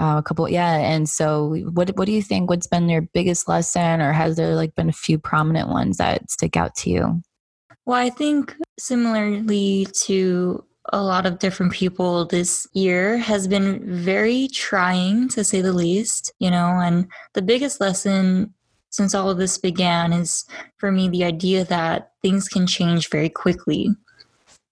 uh, 0.00 0.16
a 0.18 0.22
couple, 0.22 0.48
yeah. 0.48 0.76
And 0.76 1.08
so, 1.08 1.54
what 1.72 1.96
what 1.96 2.06
do 2.06 2.12
you 2.12 2.22
think? 2.22 2.50
What's 2.50 2.66
been 2.66 2.88
your 2.88 3.02
biggest 3.02 3.48
lesson, 3.48 4.00
or 4.00 4.12
has 4.12 4.36
there 4.36 4.54
like 4.54 4.74
been 4.74 4.88
a 4.88 4.92
few 4.92 5.18
prominent 5.18 5.68
ones 5.68 5.98
that 5.98 6.30
stick 6.30 6.56
out 6.56 6.74
to 6.76 6.90
you? 6.90 7.22
Well, 7.86 7.96
I 7.96 8.10
think 8.10 8.56
similarly 8.78 9.86
to 10.04 10.64
a 10.92 11.02
lot 11.02 11.26
of 11.26 11.38
different 11.38 11.72
people 11.72 12.26
this 12.26 12.66
year 12.72 13.18
has 13.18 13.46
been 13.46 13.82
very 14.02 14.48
trying 14.48 15.28
to 15.28 15.44
say 15.44 15.60
the 15.60 15.72
least, 15.72 16.32
you 16.38 16.50
know, 16.50 16.80
and 16.80 17.08
the 17.34 17.42
biggest 17.42 17.80
lesson 17.80 18.54
since 18.90 19.14
all 19.14 19.30
of 19.30 19.38
this 19.38 19.58
began 19.58 20.12
is 20.12 20.44
for 20.76 20.90
me 20.90 21.08
the 21.08 21.24
idea 21.24 21.64
that 21.64 22.12
things 22.22 22.48
can 22.48 22.66
change 22.66 23.10
very 23.10 23.28
quickly. 23.28 23.90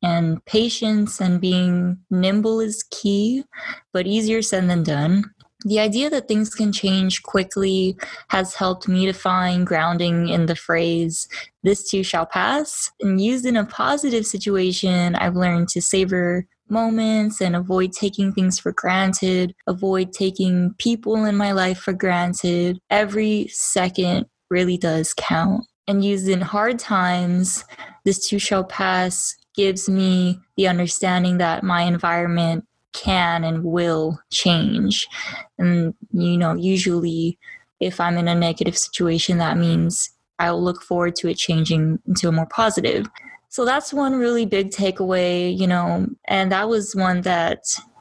And 0.02 0.44
patience 0.44 1.20
and 1.20 1.40
being 1.40 1.98
nimble 2.10 2.60
is 2.60 2.84
key, 2.90 3.44
but 3.92 4.06
easier 4.06 4.42
said 4.42 4.68
than 4.68 4.82
done. 4.82 5.24
The 5.64 5.80
idea 5.80 6.10
that 6.10 6.28
things 6.28 6.54
can 6.54 6.70
change 6.70 7.22
quickly 7.22 7.96
has 8.28 8.54
helped 8.54 8.86
me 8.86 9.06
to 9.06 9.12
find 9.12 9.66
grounding 9.66 10.28
in 10.28 10.46
the 10.46 10.54
phrase, 10.54 11.26
this 11.64 11.90
too 11.90 12.04
shall 12.04 12.26
pass. 12.26 12.92
And 13.00 13.20
used 13.20 13.46
in 13.46 13.56
a 13.56 13.64
positive 13.64 14.26
situation, 14.26 15.16
I've 15.16 15.34
learned 15.34 15.68
to 15.70 15.82
savor 15.82 16.46
moments 16.68 17.40
and 17.40 17.56
avoid 17.56 17.92
taking 17.92 18.32
things 18.32 18.58
for 18.58 18.72
granted, 18.72 19.54
avoid 19.66 20.12
taking 20.12 20.74
people 20.78 21.24
in 21.24 21.36
my 21.36 21.52
life 21.52 21.78
for 21.78 21.92
granted. 21.92 22.78
Every 22.90 23.48
second 23.48 24.26
really 24.50 24.76
does 24.76 25.14
count. 25.14 25.64
And 25.88 26.04
used 26.04 26.28
in 26.28 26.40
hard 26.40 26.78
times, 26.78 27.64
this 28.04 28.28
too 28.28 28.38
shall 28.38 28.64
pass 28.64 29.36
gives 29.54 29.88
me 29.88 30.38
the 30.56 30.68
understanding 30.68 31.38
that 31.38 31.62
my 31.62 31.82
environment 31.82 32.64
can 32.92 33.44
and 33.44 33.64
will 33.64 34.18
change. 34.30 35.06
And, 35.58 35.94
you 36.12 36.36
know, 36.36 36.54
usually 36.54 37.38
if 37.80 38.00
I'm 38.00 38.16
in 38.16 38.28
a 38.28 38.34
negative 38.34 38.76
situation, 38.76 39.38
that 39.38 39.56
means 39.56 40.10
I'll 40.38 40.62
look 40.62 40.82
forward 40.82 41.16
to 41.16 41.28
it 41.28 41.34
changing 41.34 41.98
into 42.06 42.28
a 42.28 42.32
more 42.32 42.46
positive. 42.46 43.06
So 43.56 43.64
that's 43.64 43.90
one 43.90 44.16
really 44.16 44.44
big 44.44 44.70
takeaway, 44.70 45.58
you 45.58 45.66
know, 45.66 46.06
and 46.26 46.52
that 46.52 46.68
was 46.68 46.94
one 46.94 47.22
that 47.22 47.60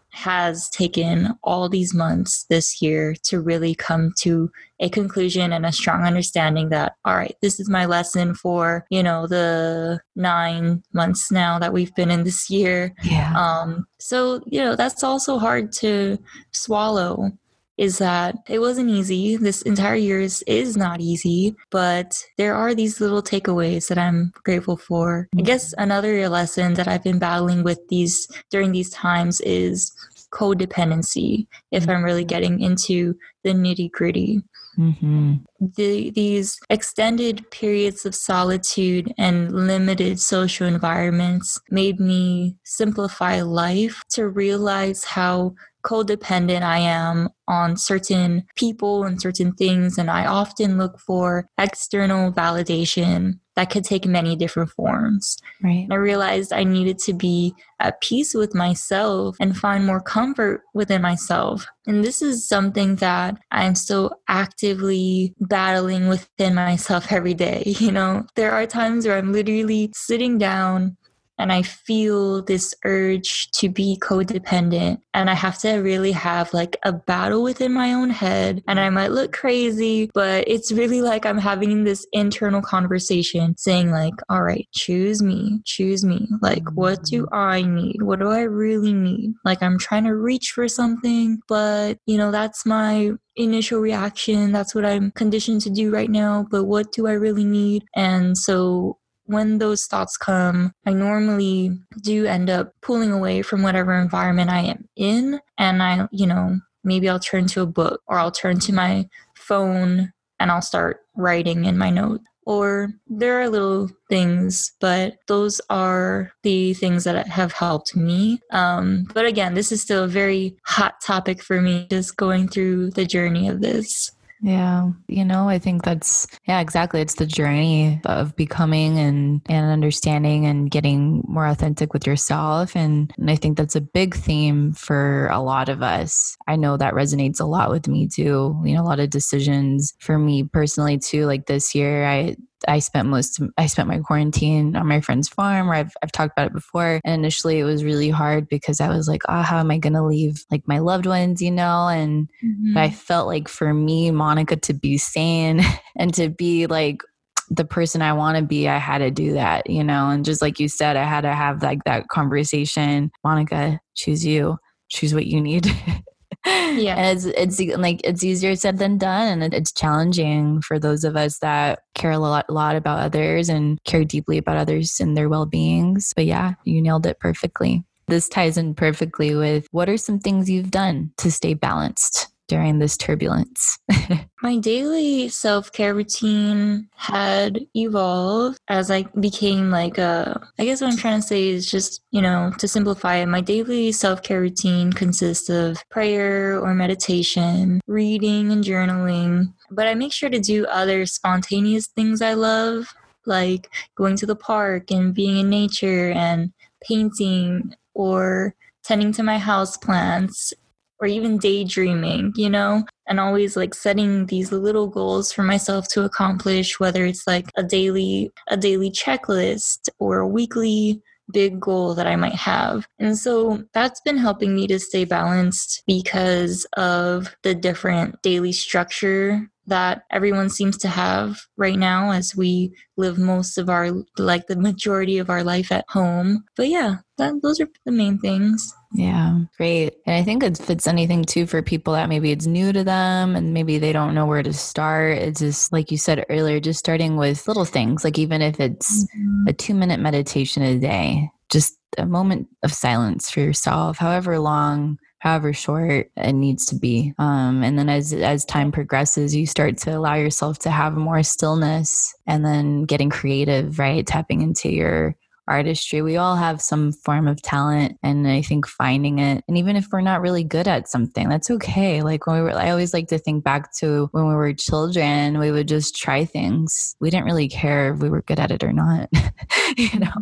has 0.10 0.70
taken 0.70 1.34
all 1.46 1.70
these 1.70 1.94
months 1.94 2.44
this 2.50 2.82
year 2.82 3.16
to 3.24 3.40
really 3.40 3.74
come 3.74 4.12
to 4.18 4.52
a 4.82 4.90
conclusion 4.90 5.54
and 5.54 5.66
a 5.66 5.72
strong 5.72 6.04
understanding 6.04 6.68
that 6.70 6.96
all 7.06 7.16
right 7.16 7.36
this 7.42 7.60
is 7.60 7.70
my 7.70 7.86
lesson 7.86 8.34
for 8.34 8.86
you 8.90 9.04
know 9.04 9.28
the 9.28 10.00
nine 10.16 10.82
months 10.94 11.32
now 11.32 11.60
that 11.60 11.72
we've 11.72 11.94
been 11.96 12.12
in 12.12 12.26
this 12.26 12.50
year. 12.50 12.94
Yeah. 13.04 13.34
Um 13.38 13.88
so 13.98 14.42
you 14.46 14.60
know 14.60 14.76
that's 14.76 15.06
also 15.06 15.38
hard 15.38 15.72
to 15.84 16.18
swallow 16.52 17.32
is 17.78 17.98
that 17.98 18.36
it 18.48 18.60
wasn't 18.60 18.90
easy. 18.90 19.38
This 19.38 19.62
entire 19.64 19.96
year 19.96 20.22
is, 20.22 20.44
is 20.48 20.78
not 20.78 21.02
easy, 21.02 21.56
but 21.72 22.24
there 22.38 22.56
are 22.56 22.74
these 22.74 23.02
little 23.02 23.22
takeaways 23.22 23.88
that 23.90 23.98
I'm 23.98 24.32
grateful 24.44 24.78
for. 24.78 25.28
I 25.34 25.38
mm-hmm. 25.38 25.46
guess 25.46 25.74
another 25.78 26.28
lesson 26.30 26.74
that 26.76 26.88
I've 26.88 27.04
been 27.04 27.20
battling 27.20 27.64
with 27.64 27.80
these 27.90 28.28
during 28.50 28.72
these 28.72 28.90
times 28.92 29.42
is 29.42 29.92
codependency, 30.32 31.48
if 31.72 31.84
mm-hmm. 31.84 31.92
I'm 31.92 32.04
really 32.04 32.26
getting 32.26 32.60
into 32.62 33.18
the 33.44 33.52
nitty 33.52 33.92
gritty. 33.92 34.42
Mm-hmm. 34.78 35.36
The, 35.60 36.12
these 36.12 36.60
extended 36.70 37.50
periods 37.52 38.06
of 38.06 38.16
solitude 38.16 39.14
and 39.18 39.52
limited 39.52 40.20
social 40.20 40.68
environments 40.68 41.60
made 41.70 42.00
me 42.00 42.58
simplify 42.64 43.42
life 43.42 44.04
to 44.12 44.28
realize 44.28 45.04
how 45.04 45.56
codependent 45.86 46.64
I 46.64 46.80
am 46.80 47.30
on 47.48 47.78
certain 47.78 48.44
people 48.56 49.04
and 49.04 49.22
certain 49.22 49.54
things. 49.54 49.98
And 49.98 50.10
I 50.10 50.26
often 50.26 50.78
look 50.78 51.00
for 51.00 51.48
external 51.58 52.32
validation 52.32 53.40
that 53.56 53.70
could 53.70 53.84
take 53.84 54.06
many 54.06 54.36
different 54.36 54.70
forms. 54.70 55.38
Right. 55.64 55.84
And 55.84 55.94
I 55.94 55.98
realized 55.98 56.52
I 56.52 56.64
needed 56.64 57.00
to 57.00 57.14
be 57.14 57.54
at 57.80 58.02
peace 58.02 58.34
with 58.34 58.54
myself 58.54 59.38
and 59.40 59.58
find 59.58 59.86
more 59.86 60.02
comfort 60.02 60.62
within 60.74 61.02
myself. 61.02 61.66
And 61.88 62.04
this 62.04 62.22
is 62.22 62.48
something 62.48 62.96
that 62.98 63.38
I'm 63.52 63.76
still 63.76 64.20
actively 64.28 65.34
battling 65.40 66.08
within 66.08 66.56
myself 66.56 67.12
every 67.12 67.34
day. 67.34 67.74
You 67.86 67.92
know, 67.92 68.26
there 68.36 68.52
are 68.52 68.66
times 68.66 69.06
where 69.06 69.16
I'm 69.16 69.32
literally 69.32 69.92
sitting 69.94 70.40
down 70.40 70.98
and 71.38 71.52
I 71.52 71.62
feel 71.62 72.44
this 72.44 72.74
urge 72.86 73.50
to 73.52 73.70
be 73.70 73.98
codependent. 74.02 75.00
And 75.14 75.30
I 75.30 75.34
have 75.34 75.58
to 75.60 75.78
really 75.78 76.12
have 76.12 76.54
like 76.54 76.78
a 76.84 76.94
battle 76.94 77.44
within 77.44 77.74
my 77.74 77.94
own 77.94 78.10
head. 78.10 78.64
And 78.68 78.80
I 78.80 78.90
might 78.90 79.12
look 79.12 79.34
crazy, 79.34 80.10
but 80.14 80.48
it's 80.48 80.72
really 80.72 81.02
like 81.02 81.26
I'm 81.26 81.38
having 81.38 81.84
this 81.84 82.06
internal 82.12 82.62
conversation 82.62 83.58
saying, 83.58 83.92
like, 83.92 84.14
all 84.30 84.44
right, 84.44 84.68
choose 84.74 85.22
me, 85.22 85.60
choose 85.66 86.06
me. 86.06 86.28
Like, 86.42 86.64
what 86.74 87.04
do 87.04 87.26
mm. 87.26 87.38
I 87.38 87.64
need? 87.64 88.02
What 88.02 88.20
do 88.20 88.30
I 88.30 88.42
really 88.42 88.94
need? 88.94 89.34
Like, 89.44 89.62
I'm 89.62 89.78
trying 89.78 90.06
to 90.06 90.16
reach 90.16 90.52
for 90.52 90.68
something, 90.68 91.40
but 91.48 91.98
you 92.06 92.18
know, 92.18 92.32
that's 92.32 92.66
my 92.66 93.12
initial 93.36 93.80
reaction. 93.80 94.52
That's 94.52 94.74
what 94.74 94.86
I'm 94.86 95.12
conditioned 95.12 95.62
to 95.62 95.70
do 95.70 95.92
right 95.92 96.10
now. 96.10 96.48
But 96.50 96.66
what 96.66 96.92
do 96.92 97.08
I 97.08 97.14
really 97.14 97.44
need? 97.44 97.84
And 97.96 98.38
so 98.38 98.98
when 99.26 99.58
those 99.58 99.86
thoughts 99.86 100.18
come, 100.18 100.74
I 100.86 100.94
normally 100.94 101.78
do 102.02 102.26
end 102.26 102.50
up 102.50 102.74
pulling 102.82 103.12
away 103.12 103.42
from 103.42 103.64
whatever 103.64 103.94
environment 103.94 104.50
I 104.50 104.62
am 104.62 104.88
in. 104.96 105.40
And 105.58 105.82
I, 105.82 106.08
you 106.12 106.28
know, 106.28 106.60
maybe 106.84 107.10
I'll 107.10 107.20
turn 107.20 107.48
to 107.48 107.62
a 107.62 107.68
book 107.68 108.02
or 108.08 108.18
I'll 108.18 108.32
turn 108.32 108.60
to 108.60 108.74
my 108.74 109.08
phone 109.36 110.12
and 110.40 110.52
I'll 110.52 110.62
start 110.62 111.02
writing 111.16 111.66
in 111.66 111.78
my 111.78 111.90
note. 111.90 112.22
Or 112.48 112.92
there 113.08 113.42
are 113.42 113.50
little 113.50 113.90
things, 114.08 114.74
but 114.80 115.16
those 115.28 115.60
are 115.72 116.32
the 116.44 116.76
things 116.76 117.04
that 117.06 117.28
have 117.28 117.52
helped 117.52 117.96
me. 117.96 118.40
Um, 118.52 119.08
but 119.16 119.26
again, 119.26 119.56
this 119.56 119.72
is 119.72 119.82
still 119.82 120.04
a 120.04 120.08
very 120.08 120.56
hot 120.64 121.02
topic 121.02 121.42
for 121.42 121.60
me, 121.60 121.88
just 121.90 122.18
going 122.18 122.48
through 122.48 122.92
the 122.92 123.06
journey 123.06 123.48
of 123.50 123.62
this. 123.62 124.12
Yeah. 124.46 124.92
You 125.08 125.26
know, 125.26 125.50
I 125.50 125.58
think 125.58 125.84
that's, 125.84 126.28
yeah, 126.48 126.60
exactly. 126.60 127.02
It's 127.02 127.16
the 127.16 127.26
journey 127.26 128.00
of 128.06 128.36
becoming 128.36 129.00
and, 129.00 129.42
and 129.48 129.72
understanding 129.72 130.46
and 130.46 130.70
getting 130.70 131.24
more 131.28 131.48
authentic 131.48 131.94
with 131.94 132.06
yourself. 132.06 132.76
And, 132.76 133.12
and 133.18 133.32
I 133.32 133.38
think 133.38 133.58
that's 133.58 133.76
a 133.76 133.82
big 133.82 134.14
theme 134.14 134.74
for 134.74 135.30
a 135.30 135.42
lot 135.42 135.68
of 135.68 135.82
us. 135.82 136.38
I 136.48 136.58
know 136.58 136.78
that 136.78 136.94
resonates 136.94 137.42
a 137.42 137.46
lot 137.46 137.72
with 137.72 137.88
me 137.88 138.08
too. 138.08 138.62
You 138.64 138.76
know, 138.76 138.84
a 138.84 138.86
lot 138.86 139.00
of 139.00 139.10
decisions 139.10 139.96
for 140.00 140.20
me 140.20 140.44
personally 140.44 141.00
too. 141.00 141.26
Like 141.26 141.48
this 141.48 141.74
year, 141.74 142.06
I, 142.06 142.36
I 142.68 142.80
spent 142.80 143.08
most 143.08 143.40
I 143.58 143.68
spent 143.68 143.88
my 143.88 144.00
quarantine 144.00 144.76
on 144.76 144.88
my 144.88 145.02
friend's 145.02 145.28
farm 145.28 145.68
where 145.68 145.78
I've 145.78 145.94
I've 146.04 146.12
talked 146.12 146.34
about 146.34 146.48
it 146.48 146.54
before. 146.54 147.02
And 147.04 147.14
initially 147.14 147.60
it 147.60 147.64
was 147.64 147.84
really 147.84 148.10
hard 148.10 148.48
because 148.50 148.82
I 148.82 148.90
was 148.90 149.08
like, 149.08 149.24
oh, 149.28 149.42
how 149.42 149.60
am 149.60 149.72
I 149.72 149.78
gonna 149.78 150.06
leave 150.06 150.44
like 150.52 150.68
my 150.68 150.80
loved 150.80 151.06
ones, 151.06 151.42
you 151.42 151.52
know? 151.52 151.88
And 151.88 152.30
mm-hmm. 152.44 152.78
I 152.78 152.90
felt 152.90 153.28
like 153.28 153.48
for 153.48 153.74
me, 153.74 154.12
Monica, 154.12 154.56
to 154.58 154.74
be 154.74 154.98
sane 154.98 155.62
and 155.98 156.14
to 156.16 156.30
be 156.30 156.68
like 156.68 157.02
the 157.50 157.66
person 157.66 158.02
I 158.02 158.14
want 158.14 158.38
to 158.38 158.44
be, 158.44 158.68
I 158.68 158.78
had 158.78 159.00
to 159.00 159.12
do 159.12 159.34
that, 159.34 159.70
you 159.70 159.84
know? 159.84 160.10
And 160.10 160.26
just 160.26 160.42
like 160.42 160.60
you 160.60 160.68
said, 160.68 160.96
I 160.96 161.04
had 161.04 161.22
to 161.22 161.34
have 161.34 161.62
like 161.62 161.84
that 161.86 162.08
conversation. 162.08 163.12
Monica, 163.24 163.80
choose 163.96 164.26
you, 164.26 164.58
choose 164.90 165.14
what 165.14 165.28
you 165.28 165.42
need. 165.42 165.68
yeah. 166.46 166.96
And 166.96 167.18
it's 167.18 167.26
it's 167.26 167.78
like 167.78 168.02
it's 168.04 168.24
easier 168.24 168.56
said 168.56 168.78
than 168.78 168.98
done 168.98 169.42
and 169.42 169.54
it's 169.54 169.72
challenging 169.72 170.62
for 170.62 170.80
those 170.80 171.04
of 171.04 171.16
us 171.16 171.40
that 171.40 171.80
care 171.94 172.12
a 172.12 172.20
lot, 172.20 172.50
lot 172.50 172.76
about 172.76 173.00
others 173.00 173.50
and 173.50 173.80
care 173.84 174.06
deeply 174.06 174.38
about 174.38 174.58
others 174.58 175.00
and 175.00 175.18
their 175.18 175.30
well-beings. 175.30 176.14
But 176.16 176.26
yeah 176.26 176.54
you 176.64 176.82
nailed 176.82 177.06
it 177.06 177.20
perfectly. 177.20 177.84
This 178.08 178.30
ties 178.30 178.58
in 178.58 178.76
perfectly 178.76 179.34
with 179.34 179.68
what 179.72 179.90
are 179.90 179.98
some 179.98 180.20
things 180.20 180.50
you've 180.50 180.72
done 180.72 181.12
to 181.18 181.32
stay 181.32 181.56
balanced 181.56 182.28
during 182.48 182.80
this 182.80 182.98
turbulence? 182.98 183.78
My 184.42 184.58
daily 184.58 185.30
self 185.30 185.72
care 185.72 185.96
routine 185.96 186.88
had 186.96 187.60
evolved 187.74 188.60
as 188.68 188.92
I 188.92 189.04
became 189.20 189.72
like 189.72 189.98
a. 189.98 190.42
I 190.60 190.66
guess 190.66 190.82
what 190.82 190.92
I'm 190.92 190.98
trying 190.98 191.22
to 191.22 191.28
say 191.28 191.48
is 191.48 191.70
just, 191.70 192.02
you 192.12 192.22
know, 192.22 192.52
to 192.60 192.68
simplify 192.68 193.16
it, 193.16 193.26
my 193.28 193.42
daily 193.42 193.92
self 193.92 194.22
care 194.22 194.42
routine 194.42 194.94
consists 194.94 195.50
of 195.50 195.78
prayer 195.90 196.60
or 196.60 196.74
meditation, 196.74 197.82
reading 197.88 198.52
and 198.52 198.64
journaling, 198.64 199.54
but 199.72 199.88
I 199.88 199.96
make 199.96 200.14
sure 200.14 200.30
to 200.30 200.40
do 200.40 200.66
other 200.68 201.06
spontaneous 201.06 201.88
things 201.88 202.22
I 202.22 202.34
love, 202.34 202.94
like 203.26 203.70
going 203.96 204.16
to 204.18 204.26
the 204.26 204.36
park 204.36 204.92
and 204.92 205.14
being 205.14 205.38
in 205.38 205.50
nature 205.50 206.12
and 206.12 206.54
painting 206.84 207.74
or 207.94 208.54
tending 208.84 209.12
to 209.14 209.24
my 209.24 209.40
house 209.40 209.78
plants 209.78 210.54
or 211.00 211.08
even 211.08 211.38
daydreaming, 211.38 212.34
you 212.36 212.50
know, 212.50 212.84
and 213.08 213.20
always 213.20 213.56
like 213.56 213.74
setting 213.74 214.26
these 214.28 214.52
little 214.52 214.88
goals 214.88 215.32
for 215.32 215.44
myself 215.44 215.88
to 215.90 216.04
accomplish, 216.04 216.80
whether 216.80 217.06
it's 217.06 217.28
like 217.28 217.50
a 217.58 217.64
daily 217.64 218.32
a 218.48 218.58
daily 218.58 218.92
checklist 218.92 219.90
or 220.00 220.20
a 220.20 220.28
weekly 220.28 221.02
big 221.32 221.60
goal 221.60 221.96
that 221.96 222.08
I 222.08 222.16
might 222.16 222.36
have. 222.36 222.88
And 223.00 223.18
so 223.18 223.64
that's 223.74 224.00
been 224.02 224.18
helping 224.18 224.56
me 224.56 224.68
to 224.68 224.80
stay 224.80 225.06
balanced 225.06 225.84
because 225.88 226.66
of 226.78 227.36
the 227.44 227.56
different 227.56 228.22
daily 228.22 228.52
structure 228.52 229.50
that 229.68 230.04
everyone 230.12 230.50
seems 230.50 230.78
to 230.78 230.88
have 230.88 231.40
right 231.58 231.78
now 231.78 232.12
as 232.12 232.36
we 232.36 232.74
live 232.98 233.18
most 233.18 233.58
of 233.58 233.70
our 233.70 233.92
like 234.18 234.48
the 234.48 234.56
majority 234.56 235.18
of 235.18 235.30
our 235.30 235.44
life 235.44 235.72
at 235.72 235.86
home. 235.90 236.46
But 236.56 236.68
yeah, 236.70 236.98
that 237.18 237.42
those 237.42 237.60
are 237.60 237.68
the 237.86 237.92
main 237.92 238.20
things. 238.20 238.74
Yeah, 238.94 239.40
great. 239.58 239.96
And 240.06 240.16
I 240.16 240.24
think 240.24 240.44
if 240.44 240.70
it's 240.70 240.88
anything 240.88 241.26
too 241.26 241.46
for 241.46 241.62
people 241.62 241.94
that 241.94 242.10
maybe 242.10 242.32
it's 242.32 242.46
new 242.46 242.72
to 242.72 242.84
them 242.84 243.36
and 243.36 243.54
maybe 243.54 243.78
they 243.78 243.92
don't 243.92 244.14
know 244.14 244.26
where 244.26 244.44
to 244.44 244.54
start, 244.54 245.18
it's 245.18 245.40
just 245.40 245.74
like 245.74 245.92
you 245.92 245.98
said 245.98 246.26
earlier, 246.30 246.60
just 246.60 246.80
starting 246.80 247.18
with 247.18 247.48
little 247.48 247.66
things, 247.66 248.04
like 248.04 248.18
even 248.18 248.42
if 248.42 248.60
it's 248.60 249.06
mm-hmm. 249.06 249.48
a 249.48 249.54
two 249.54 249.74
minute 249.74 250.00
meditation 250.00 250.64
a 250.64 250.80
day, 250.80 251.30
just 251.50 251.78
a 251.98 252.06
moment 252.06 252.48
of 252.64 252.74
silence 252.74 253.30
for 253.30 253.40
yourself, 253.40 253.98
however 253.98 254.40
long 254.40 254.98
however 255.26 255.52
short 255.52 256.12
it 256.16 256.34
needs 256.34 256.68
to 256.68 256.76
be. 256.76 257.12
Um, 257.18 257.64
and 257.64 257.80
then 257.80 257.90
as 257.90 258.14
as 258.14 258.46
time 258.46 258.72
progresses, 258.72 259.36
you 259.36 259.48
start 259.48 259.76
to 259.80 259.98
allow 259.98 260.14
yourself 260.14 260.60
to 260.60 260.70
have 260.70 260.94
more 260.94 261.24
stillness, 261.24 262.14
and 262.28 262.46
then 262.46 262.84
getting 262.84 263.10
creative, 263.10 263.80
right? 263.80 264.06
Tapping 264.06 264.44
into 264.44 264.70
your 264.70 265.16
artistry. 265.48 266.02
We 266.02 266.18
all 266.18 266.36
have 266.36 266.62
some 266.62 266.92
form 266.92 267.28
of 267.28 267.42
talent, 267.42 267.98
and 268.04 268.28
I 268.28 268.44
think 268.44 268.68
finding 268.68 269.18
it, 269.18 269.44
and 269.48 269.58
even 269.58 269.76
if 269.76 269.88
we're 269.92 270.02
not 270.02 270.22
really 270.22 270.44
good 270.44 270.68
at 270.68 270.88
something, 270.88 271.28
that's 271.28 271.50
okay. 271.50 272.04
Like 272.04 272.28
when 272.28 272.36
we 272.36 272.42
were, 272.44 272.56
I 272.56 272.70
always 272.70 272.94
like 272.94 273.08
to 273.08 273.18
think 273.18 273.44
back 273.44 273.74
to 273.78 274.08
when 274.12 274.28
we 274.28 274.36
were 274.36 274.54
children, 274.54 275.40
we 275.40 275.50
would 275.50 275.68
just 275.68 275.96
try 275.96 276.24
things. 276.24 276.96
We 277.00 277.10
didn't 277.10 277.26
really 277.26 277.50
care 277.50 277.94
if 277.94 278.00
we 278.00 278.10
were 278.10 278.22
good 278.22 278.40
at 278.40 278.52
it 278.52 278.64
or 278.64 278.74
not, 278.74 279.10
you 279.76 280.00
know. 280.00 280.22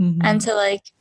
Mm-hmm. 0.00 0.20
And 0.22 0.40
to 0.42 0.54
like 0.54 0.92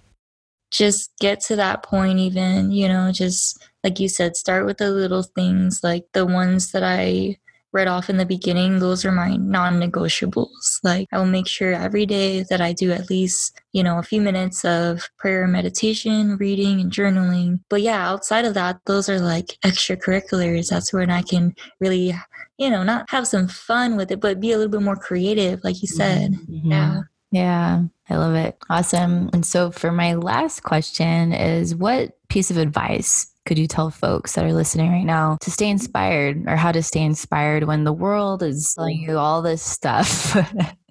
just 0.71 1.11
get 1.19 1.39
to 1.39 1.55
that 1.55 1.83
point 1.83 2.19
even 2.19 2.71
you 2.71 2.87
know 2.87 3.11
just 3.11 3.61
like 3.83 3.99
you 3.99 4.09
said 4.09 4.35
start 4.35 4.65
with 4.65 4.77
the 4.77 4.91
little 4.91 5.23
things 5.23 5.81
like 5.83 6.05
the 6.13 6.25
ones 6.25 6.71
that 6.71 6.83
i 6.83 7.37
read 7.73 7.87
off 7.87 8.09
in 8.09 8.17
the 8.17 8.25
beginning 8.25 8.79
those 8.79 9.05
are 9.05 9.11
my 9.11 9.35
non-negotiables. 9.35 10.79
Like 10.83 11.07
i 11.11 11.17
will 11.17 11.25
make 11.25 11.47
sure 11.47 11.73
every 11.73 12.05
day 12.05 12.43
that 12.49 12.61
i 12.61 12.73
do 12.73 12.91
at 12.91 13.09
least 13.09 13.59
you 13.71 13.83
know 13.83 13.99
a 13.99 14.03
few 14.03 14.21
minutes 14.21 14.63
of 14.65 15.09
prayer 15.17 15.43
and 15.43 15.51
meditation 15.51 16.37
reading 16.37 16.79
and 16.79 16.91
journaling. 16.91 17.59
But 17.69 17.81
yeah 17.81 18.07
outside 18.09 18.45
of 18.45 18.53
that 18.53 18.79
those 18.85 19.09
are 19.09 19.19
like 19.19 19.57
extracurriculars. 19.63 20.69
That's 20.69 20.93
when 20.93 21.09
i 21.09 21.21
can 21.21 21.55
really 21.79 22.13
you 22.57 22.69
know 22.69 22.83
not 22.83 23.09
have 23.09 23.27
some 23.27 23.47
fun 23.47 23.95
with 23.97 24.11
it 24.11 24.19
but 24.21 24.39
be 24.39 24.51
a 24.51 24.57
little 24.57 24.71
bit 24.71 24.81
more 24.81 24.95
creative 24.95 25.63
like 25.63 25.81
you 25.81 25.87
said. 25.87 26.31
Mm-hmm. 26.33 26.71
yeah 26.71 27.01
yeah, 27.31 27.83
I 28.09 28.15
love 28.15 28.35
it. 28.35 28.57
Awesome. 28.69 29.29
And 29.33 29.45
so, 29.45 29.71
for 29.71 29.91
my 29.91 30.13
last 30.15 30.63
question, 30.63 31.33
is 31.33 31.75
what 31.75 32.17
piece 32.29 32.51
of 32.51 32.57
advice 32.57 33.31
could 33.45 33.57
you 33.57 33.67
tell 33.67 33.89
folks 33.89 34.33
that 34.33 34.45
are 34.45 34.53
listening 34.53 34.91
right 34.91 35.05
now 35.05 35.37
to 35.41 35.51
stay 35.51 35.69
inspired 35.69 36.43
or 36.47 36.55
how 36.55 36.71
to 36.71 36.83
stay 36.83 37.01
inspired 37.01 37.63
when 37.63 37.85
the 37.85 37.93
world 37.93 38.43
is 38.43 38.73
telling 38.73 38.99
mm. 38.99 39.07
you 39.07 39.17
all 39.17 39.41
this 39.41 39.61
stuff? 39.61 40.35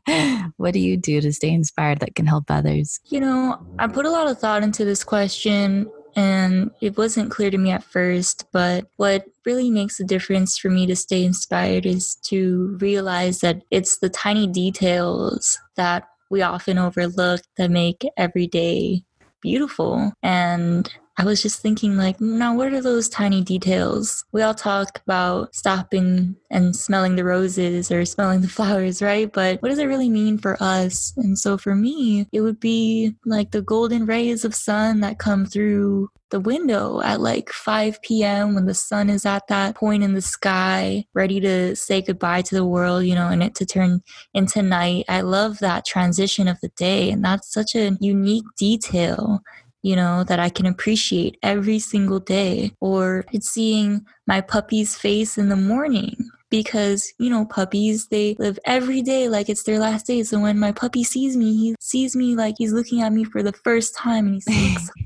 what 0.57 0.73
do 0.73 0.81
you 0.81 0.97
do 0.97 1.21
to 1.21 1.33
stay 1.33 1.51
inspired 1.51 2.01
that 2.01 2.15
can 2.15 2.27
help 2.27 2.51
others? 2.51 3.01
You 3.07 3.21
know, 3.21 3.59
I 3.79 3.87
put 3.87 4.07
a 4.07 4.11
lot 4.11 4.29
of 4.29 4.39
thought 4.39 4.63
into 4.63 4.85
this 4.85 5.05
question 5.05 5.91
and 6.17 6.71
it 6.81 6.97
wasn't 6.97 7.31
clear 7.31 7.51
to 7.51 7.59
me 7.59 7.71
at 7.71 7.85
first, 7.85 8.47
but 8.53 8.87
what 8.97 9.27
really 9.45 9.71
makes 9.71 10.01
a 10.01 10.05
difference 10.05 10.57
for 10.57 10.71
me 10.71 10.87
to 10.87 10.97
stay 10.97 11.25
inspired 11.25 11.85
is 11.85 12.15
to 12.25 12.79
realize 12.81 13.41
that 13.41 13.63
it's 13.71 13.99
the 13.99 14.09
tiny 14.09 14.47
details 14.47 15.59
that 15.77 16.09
we 16.31 16.43
often 16.43 16.79
overlook 16.79 17.41
that 17.57 17.71
make 17.71 18.05
every 18.17 18.47
day 18.47 19.05
beautiful. 19.43 20.13
And 20.23 20.93
I 21.19 21.25
was 21.25 21.41
just 21.41 21.63
thinking, 21.63 21.97
like, 21.97 22.21
now 22.21 22.55
what 22.55 22.75
are 22.75 22.83
those 22.83 23.09
tiny 23.09 23.43
details? 23.43 24.25
We 24.33 24.43
all 24.43 24.55
talk 24.55 25.01
about 25.07 25.55
stopping 25.55 26.37
and 26.51 26.77
smelling 26.77 27.17
the 27.17 27.25
roses 27.25 27.91
or 27.91 28.05
smelling 28.05 28.43
the 28.43 28.49
flowers, 28.57 29.01
right? 29.01 29.33
But 29.33 29.63
what 29.63 29.71
does 29.71 29.79
it 29.79 29.87
really 29.87 30.11
mean 30.11 30.37
for 30.37 30.63
us? 30.63 31.15
And 31.17 31.39
so 31.39 31.57
for 31.57 31.75
me, 31.75 32.27
it 32.33 32.43
would 32.43 32.61
be 32.61 33.15
like 33.25 33.51
the 33.53 33.63
golden 33.63 34.05
rays 34.05 34.45
of 34.45 34.55
sun 34.55 35.01
that 35.01 35.19
come 35.19 35.47
through 35.47 36.11
the 36.31 36.41
window 36.41 37.01
at 37.01 37.21
like 37.21 37.51
5 37.51 38.03
p.m. 38.03 38.55
when 38.55 38.67
the 38.67 38.75
sun 38.75 39.11
is 39.11 39.25
at 39.25 39.47
that 39.49 39.75
point 39.75 40.03
in 40.03 40.15
the 40.15 40.23
sky, 40.23 41.05
ready 41.15 41.41
to 41.41 41.77
say 41.77 42.03
goodbye 42.03 42.43
to 42.43 42.55
the 42.55 42.65
world, 42.65 43.05
you 43.05 43.15
know, 43.15 43.29
and 43.29 43.43
it 43.43 43.55
to 43.57 43.67
turn 43.67 44.03
into 44.35 44.63
night. 44.63 45.05
I 45.09 45.21
love 45.21 45.59
that 45.59 45.85
transition 45.85 46.49
of 46.49 46.61
the 46.61 46.71
day. 46.77 47.11
And 47.11 47.25
that's 47.25 47.53
such 47.53 47.75
a 47.75 47.97
unique 48.01 48.47
detail 48.59 49.43
you 49.83 49.95
know, 49.95 50.25
that 50.25 50.41
I 50.41 50.49
can 50.49 50.67
appreciate 50.67 51.39
every 51.45 51.79
single 51.79 52.19
day. 52.19 52.73
Or 52.81 53.25
it's 53.33 53.49
seeing 53.49 54.05
my 54.27 54.41
puppy's 54.41 54.97
face 54.97 55.39
in 55.39 55.49
the 55.49 55.55
morning 55.55 56.17
because, 56.51 57.13
you 57.21 57.31
know, 57.31 57.45
puppies, 57.45 58.09
they 58.09 58.35
live 58.41 58.59
every 58.65 59.01
day 59.01 59.29
like 59.29 59.49
it's 59.49 59.63
their 59.63 59.79
last 59.79 60.07
day. 60.07 60.25
So 60.25 60.41
when 60.41 60.59
my 60.59 60.73
puppy 60.73 61.05
sees 61.05 61.37
me, 61.37 61.57
he 61.57 61.77
sees 61.79 62.17
me 62.17 62.35
like 62.35 62.57
he's 62.59 62.73
looking 62.73 63.01
at 63.01 63.13
me 63.13 63.23
for 63.23 63.45
the 63.45 63.53
first 63.53 63.95
time 63.95 64.27
and 64.27 64.35
he's 64.35 64.47
excited 64.49 65.06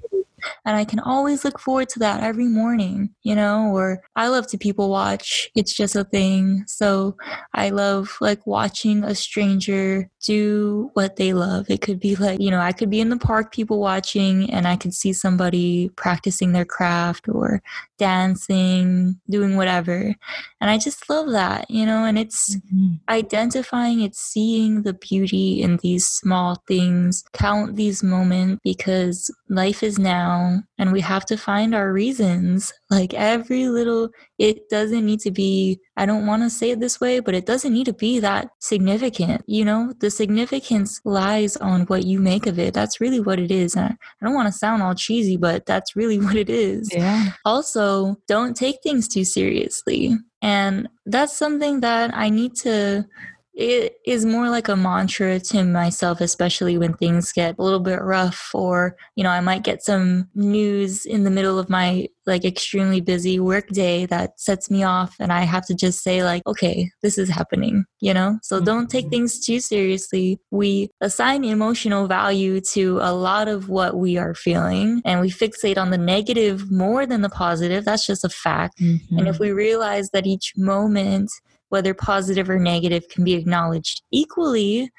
and 0.64 0.76
I 0.76 0.84
can 0.84 1.00
always 1.00 1.44
look 1.44 1.58
forward 1.58 1.88
to 1.90 1.98
that 2.00 2.22
every 2.22 2.46
morning, 2.46 3.10
you 3.22 3.34
know, 3.34 3.70
or 3.74 4.02
I 4.16 4.28
love 4.28 4.46
to 4.48 4.58
people 4.58 4.90
watch. 4.90 5.50
It's 5.54 5.74
just 5.74 5.96
a 5.96 6.04
thing. 6.04 6.64
So 6.66 7.16
I 7.54 7.70
love 7.70 8.16
like 8.20 8.46
watching 8.46 9.04
a 9.04 9.14
stranger 9.14 10.10
do 10.24 10.90
what 10.94 11.16
they 11.16 11.32
love. 11.32 11.70
It 11.70 11.80
could 11.80 12.00
be 12.00 12.16
like, 12.16 12.40
you 12.40 12.50
know, 12.50 12.60
I 12.60 12.72
could 12.72 12.90
be 12.90 13.00
in 13.00 13.10
the 13.10 13.16
park 13.16 13.52
people 13.52 13.80
watching 13.80 14.50
and 14.50 14.66
I 14.68 14.76
could 14.76 14.94
see 14.94 15.12
somebody 15.12 15.90
practicing 15.96 16.52
their 16.52 16.64
craft 16.64 17.28
or 17.28 17.62
dancing, 17.98 19.20
doing 19.28 19.56
whatever. 19.56 20.14
And 20.60 20.70
I 20.70 20.78
just 20.78 21.08
love 21.08 21.30
that, 21.30 21.70
you 21.70 21.84
know, 21.86 22.04
and 22.04 22.18
it's 22.18 22.56
mm-hmm. 22.56 22.94
identifying, 23.08 24.00
it's 24.00 24.20
seeing 24.20 24.82
the 24.82 24.94
beauty 24.94 25.62
in 25.62 25.78
these 25.78 26.06
small 26.06 26.62
things, 26.66 27.24
count 27.32 27.76
these 27.76 28.02
moments 28.02 28.60
because 28.64 29.30
life 29.48 29.82
is 29.82 29.98
now 29.98 30.29
and 30.78 30.92
we 30.92 31.00
have 31.00 31.24
to 31.26 31.36
find 31.36 31.74
our 31.74 31.92
reasons. 31.92 32.72
Like 32.90 33.14
every 33.14 33.68
little, 33.68 34.10
it 34.38 34.68
doesn't 34.68 35.04
need 35.04 35.20
to 35.20 35.30
be, 35.30 35.78
I 35.96 36.06
don't 36.06 36.26
want 36.26 36.42
to 36.42 36.50
say 36.50 36.70
it 36.70 36.80
this 36.80 37.00
way, 37.00 37.20
but 37.20 37.34
it 37.34 37.46
doesn't 37.46 37.72
need 37.72 37.86
to 37.86 37.92
be 37.92 38.20
that 38.20 38.48
significant. 38.60 39.42
You 39.46 39.64
know, 39.64 39.92
the 40.00 40.10
significance 40.10 41.00
lies 41.04 41.56
on 41.56 41.82
what 41.82 42.04
you 42.04 42.18
make 42.18 42.46
of 42.46 42.58
it. 42.58 42.74
That's 42.74 43.00
really 43.00 43.20
what 43.20 43.38
it 43.38 43.50
is. 43.50 43.76
And 43.76 43.96
I 44.20 44.24
don't 44.24 44.34
want 44.34 44.48
to 44.48 44.58
sound 44.58 44.82
all 44.82 44.94
cheesy, 44.94 45.36
but 45.36 45.66
that's 45.66 45.96
really 45.96 46.18
what 46.24 46.36
it 46.36 46.50
is. 46.50 46.92
Yeah. 46.92 47.32
Also, 47.44 48.16
don't 48.26 48.56
take 48.56 48.76
things 48.82 49.08
too 49.08 49.24
seriously. 49.24 50.16
And 50.42 50.88
that's 51.06 51.36
something 51.36 51.80
that 51.80 52.14
I 52.14 52.30
need 52.30 52.56
to 52.56 53.06
it 53.52 53.96
is 54.06 54.24
more 54.24 54.48
like 54.48 54.68
a 54.68 54.76
mantra 54.76 55.40
to 55.40 55.64
myself, 55.64 56.20
especially 56.20 56.78
when 56.78 56.94
things 56.94 57.32
get 57.32 57.56
a 57.58 57.62
little 57.62 57.80
bit 57.80 58.00
rough, 58.00 58.50
or, 58.54 58.96
you 59.16 59.24
know, 59.24 59.30
I 59.30 59.40
might 59.40 59.64
get 59.64 59.82
some 59.82 60.28
news 60.34 61.04
in 61.04 61.24
the 61.24 61.30
middle 61.30 61.58
of 61.58 61.68
my 61.68 62.08
like 62.26 62.44
extremely 62.44 63.00
busy 63.00 63.40
work 63.40 63.66
day 63.68 64.06
that 64.06 64.38
sets 64.38 64.70
me 64.70 64.84
off, 64.84 65.16
and 65.18 65.32
I 65.32 65.40
have 65.40 65.66
to 65.66 65.74
just 65.74 66.04
say, 66.04 66.22
like, 66.22 66.42
okay, 66.46 66.90
this 67.02 67.18
is 67.18 67.28
happening, 67.28 67.84
you 68.00 68.14
know? 68.14 68.38
So 68.42 68.56
mm-hmm. 68.56 68.66
don't 68.66 68.90
take 68.90 69.08
things 69.08 69.44
too 69.44 69.58
seriously. 69.58 70.38
We 70.50 70.90
assign 71.00 71.44
emotional 71.44 72.06
value 72.06 72.60
to 72.72 72.98
a 73.00 73.12
lot 73.12 73.48
of 73.48 73.68
what 73.68 73.96
we 73.96 74.16
are 74.16 74.34
feeling, 74.34 75.02
and 75.04 75.20
we 75.20 75.30
fixate 75.30 75.76
on 75.76 75.90
the 75.90 75.98
negative 75.98 76.70
more 76.70 77.04
than 77.04 77.22
the 77.22 77.30
positive. 77.30 77.84
That's 77.84 78.06
just 78.06 78.24
a 78.24 78.28
fact. 78.28 78.78
Mm-hmm. 78.78 79.18
And 79.18 79.26
if 79.26 79.40
we 79.40 79.50
realize 79.50 80.10
that 80.10 80.26
each 80.26 80.52
moment 80.56 81.32
whether 81.70 81.94
positive 81.94 82.50
or 82.50 82.58
negative, 82.58 83.08
can 83.08 83.24
be 83.24 83.34
acknowledged 83.34 84.02
equally 84.12 84.90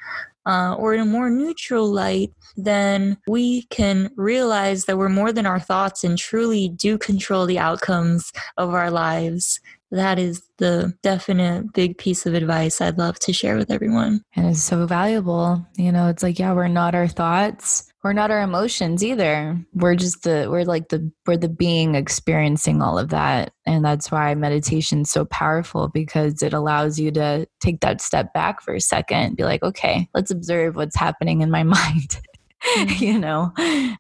uh, 0.46 0.76
or 0.78 0.94
in 0.94 1.00
a 1.00 1.06
more 1.06 1.30
neutral 1.30 1.92
light, 1.92 2.32
then 2.58 3.18
we 3.28 3.64
can 3.64 4.10
realize 4.16 4.86
that 4.86 4.98
we're 4.98 5.10
more 5.10 5.32
than 5.32 5.46
our 5.46 5.60
thoughts 5.60 6.04
and 6.04 6.18
truly 6.18 6.70
do 6.70 6.98
control 6.98 7.46
the 7.46 7.60
outcomes 7.60 8.32
of 8.58 8.74
our 8.74 8.90
lives. 8.90 9.60
That 9.92 10.18
is 10.18 10.42
the 10.58 10.94
definite 11.04 11.74
big 11.74 11.98
piece 11.98 12.26
of 12.26 12.34
advice 12.34 12.82
I'd 12.82 12.98
love 12.98 13.20
to 13.20 13.34
share 13.34 13.58
with 13.58 13.70
everyone. 13.70 14.24
And 14.36 14.48
it's 14.48 14.64
so 14.64 14.88
valuable. 14.88 15.66
You 15.76 15.92
know, 15.92 16.08
it's 16.08 16.24
like, 16.24 16.40
yeah, 16.40 16.54
we're 16.54 16.68
not 16.68 16.96
our 16.96 17.08
thoughts 17.08 17.91
we're 18.04 18.14
not 18.14 18.32
our 18.32 18.42
emotions 18.42 19.04
either 19.04 19.60
we're 19.74 19.96
just 19.96 20.24
the 20.24 20.48
we're 20.50 20.64
like 20.64 20.90
the 20.90 21.12
we're 21.26 21.38
the 21.38 21.48
being 21.50 21.96
experiencing 21.96 22.82
all 22.82 22.98
of 22.98 23.10
that 23.10 23.54
and 23.66 23.86
that's 23.86 24.12
why 24.12 24.34
meditation's 24.34 25.12
so 25.12 25.26
powerful 25.26 25.88
because 25.88 26.42
it 26.42 26.54
allows 26.54 27.00
you 27.00 27.12
to 27.12 27.46
take 27.60 27.80
that 27.82 28.02
step 28.02 28.34
back 28.34 28.62
for 28.62 28.74
a 28.74 28.82
second 28.82 29.38
be 29.38 29.44
like 29.44 29.64
okay 29.64 30.08
let's 30.14 30.32
observe 30.32 30.76
what's 30.76 30.96
happening 30.96 31.42
in 31.42 31.52
my 31.52 31.64
mind. 31.72 32.20
you 32.98 33.18
know 33.18 33.52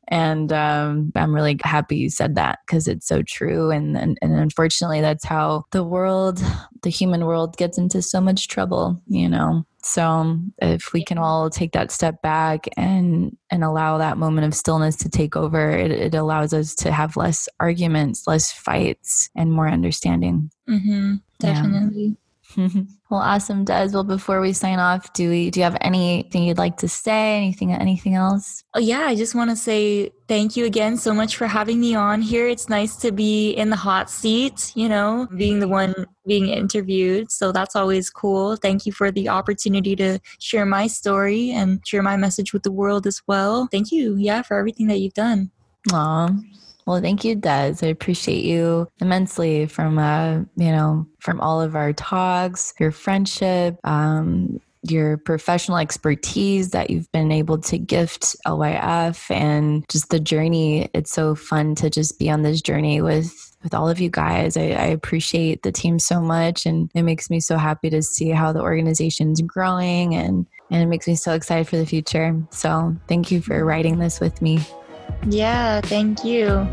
and 0.07 0.53
um, 0.53 1.11
i'm 1.15 1.33
really 1.33 1.57
happy 1.63 1.97
you 1.97 2.09
said 2.09 2.35
that 2.35 2.59
because 2.65 2.87
it's 2.87 3.07
so 3.07 3.21
true 3.23 3.71
and, 3.71 3.97
and 3.97 4.17
and 4.21 4.33
unfortunately 4.33 5.01
that's 5.01 5.25
how 5.25 5.63
the 5.71 5.83
world 5.83 6.43
the 6.83 6.89
human 6.89 7.25
world 7.25 7.57
gets 7.57 7.77
into 7.77 8.01
so 8.01 8.21
much 8.21 8.47
trouble 8.47 9.01
you 9.07 9.27
know 9.27 9.65
so 9.83 10.39
if 10.59 10.93
we 10.93 11.03
can 11.03 11.17
all 11.17 11.49
take 11.49 11.71
that 11.71 11.91
step 11.91 12.21
back 12.21 12.67
and 12.77 13.35
and 13.49 13.63
allow 13.63 13.97
that 13.97 14.17
moment 14.17 14.45
of 14.45 14.53
stillness 14.53 14.95
to 14.97 15.09
take 15.09 15.35
over, 15.35 15.71
it, 15.71 15.91
it 15.91 16.15
allows 16.15 16.53
us 16.53 16.75
to 16.75 16.91
have 16.91 17.17
less 17.17 17.49
arguments, 17.59 18.27
less 18.27 18.51
fights, 18.51 19.29
and 19.35 19.51
more 19.51 19.67
understanding. 19.67 20.51
Mm-hmm, 20.69 21.15
definitely. 21.39 22.03
Yeah. 22.03 22.30
well, 23.09 23.19
awesome, 23.19 23.65
Des. 23.65 23.89
Well, 23.93 24.03
before 24.03 24.41
we 24.41 24.53
sign 24.53 24.79
off, 24.79 25.13
do 25.13 25.29
we 25.29 25.49
do 25.49 25.59
you 25.59 25.63
have 25.63 25.77
anything 25.81 26.43
you'd 26.43 26.57
like 26.57 26.77
to 26.77 26.87
say? 26.87 27.37
Anything 27.37 27.73
anything 27.73 28.15
else? 28.15 28.63
Oh 28.73 28.79
yeah, 28.79 29.01
I 29.01 29.15
just 29.15 29.35
want 29.35 29.49
to 29.49 29.55
say 29.55 30.11
thank 30.27 30.55
you 30.55 30.65
again 30.65 30.97
so 30.97 31.13
much 31.13 31.35
for 31.35 31.47
having 31.47 31.79
me 31.79 31.95
on 31.95 32.21
here. 32.21 32.47
It's 32.47 32.69
nice 32.69 32.95
to 32.97 33.11
be 33.11 33.51
in 33.51 33.69
the 33.69 33.75
hot 33.75 34.09
seat, 34.09 34.71
you 34.75 34.89
know, 34.89 35.27
being 35.35 35.59
the 35.59 35.67
one 35.67 35.93
being 36.25 36.47
interviewed. 36.47 37.31
So 37.31 37.51
that's 37.51 37.75
always 37.75 38.09
cool. 38.09 38.55
Thank 38.55 38.85
you 38.85 38.91
for 38.91 39.11
the 39.11 39.29
opportunity 39.29 39.95
to 39.97 40.19
share 40.39 40.65
my 40.65 40.87
story 40.87 41.51
and 41.51 41.85
share 41.85 42.03
my 42.03 42.17
message 42.17 42.53
with 42.53 42.63
the 42.63 42.71
world 42.71 43.07
as 43.07 43.21
well. 43.27 43.67
Thank 43.71 43.91
you, 43.91 44.15
yeah, 44.17 44.41
for 44.41 44.57
everything 44.57 44.87
that 44.87 44.99
you've 44.99 45.13
done. 45.13 45.51
Aw, 45.91 46.29
well, 46.85 47.01
thank 47.01 47.23
you, 47.23 47.35
Des. 47.35 47.75
I 47.81 47.87
appreciate 47.87 48.43
you 48.43 48.87
immensely 48.99 49.65
from, 49.67 49.99
uh, 49.99 50.39
you 50.55 50.71
know, 50.71 51.07
from 51.19 51.39
all 51.39 51.61
of 51.61 51.75
our 51.75 51.93
talks, 51.93 52.73
your 52.79 52.91
friendship, 52.91 53.77
um, 53.83 54.59
your 54.83 55.17
professional 55.17 55.77
expertise 55.77 56.71
that 56.71 56.89
you've 56.89 57.11
been 57.11 57.31
able 57.31 57.59
to 57.59 57.77
gift 57.77 58.35
LYF 58.47 59.29
and 59.29 59.87
just 59.89 60.09
the 60.09 60.19
journey. 60.19 60.89
It's 60.93 61.11
so 61.11 61.35
fun 61.35 61.75
to 61.75 61.89
just 61.89 62.17
be 62.17 62.29
on 62.29 62.41
this 62.41 62.61
journey 62.61 63.01
with 63.01 63.47
with 63.63 63.75
all 63.75 63.87
of 63.87 63.99
you 63.99 64.09
guys. 64.09 64.57
I, 64.57 64.69
I, 64.71 64.85
appreciate 64.85 65.61
the 65.61 65.71
team 65.71 65.99
so 65.99 66.19
much 66.19 66.65
and 66.65 66.89
it 66.95 67.03
makes 67.03 67.29
me 67.29 67.39
so 67.39 67.57
happy 67.57 67.91
to 67.91 68.01
see 68.01 68.29
how 68.29 68.51
the 68.51 68.61
organization's 68.61 69.39
growing 69.41 70.15
and 70.15 70.47
and 70.71 70.81
it 70.81 70.87
makes 70.87 71.07
me 71.07 71.15
so 71.15 71.33
excited 71.33 71.67
for 71.67 71.77
the 71.77 71.85
future. 71.85 72.41
So 72.49 72.95
thank 73.07 73.29
you 73.29 73.39
for 73.39 73.63
writing 73.63 73.99
this 73.99 74.19
with 74.19 74.41
me. 74.41 74.61
Yeah, 75.27 75.81
thank 75.81 76.23
you. 76.23 76.67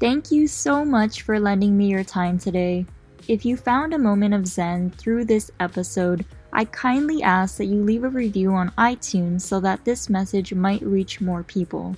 Thank 0.00 0.30
you 0.30 0.46
so 0.46 0.82
much 0.84 1.22
for 1.22 1.38
lending 1.38 1.76
me 1.76 1.90
your 1.90 2.04
time 2.04 2.38
today. 2.38 2.86
If 3.28 3.44
you 3.44 3.56
found 3.56 3.92
a 3.92 3.98
moment 3.98 4.32
of 4.32 4.46
Zen 4.46 4.90
through 4.90 5.26
this 5.26 5.50
episode, 5.60 6.24
I 6.52 6.64
kindly 6.64 7.22
ask 7.22 7.58
that 7.58 7.66
you 7.66 7.82
leave 7.84 8.04
a 8.04 8.08
review 8.08 8.52
on 8.54 8.70
iTunes 8.78 9.42
so 9.42 9.60
that 9.60 9.84
this 9.84 10.08
message 10.08 10.54
might 10.54 10.82
reach 10.82 11.20
more 11.20 11.42
people. 11.42 11.94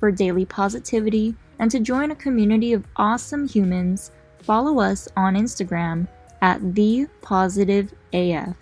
For 0.00 0.10
daily 0.10 0.44
positivity 0.44 1.36
and 1.60 1.70
to 1.70 1.80
join 1.80 2.10
a 2.10 2.16
community 2.16 2.72
of 2.72 2.84
awesome 2.96 3.46
humans, 3.46 4.10
follow 4.42 4.80
us 4.80 5.08
on 5.16 5.34
Instagram 5.34 6.08
at 6.42 6.74
the 6.74 7.08
positive 7.22 7.94
AF. 8.12 8.56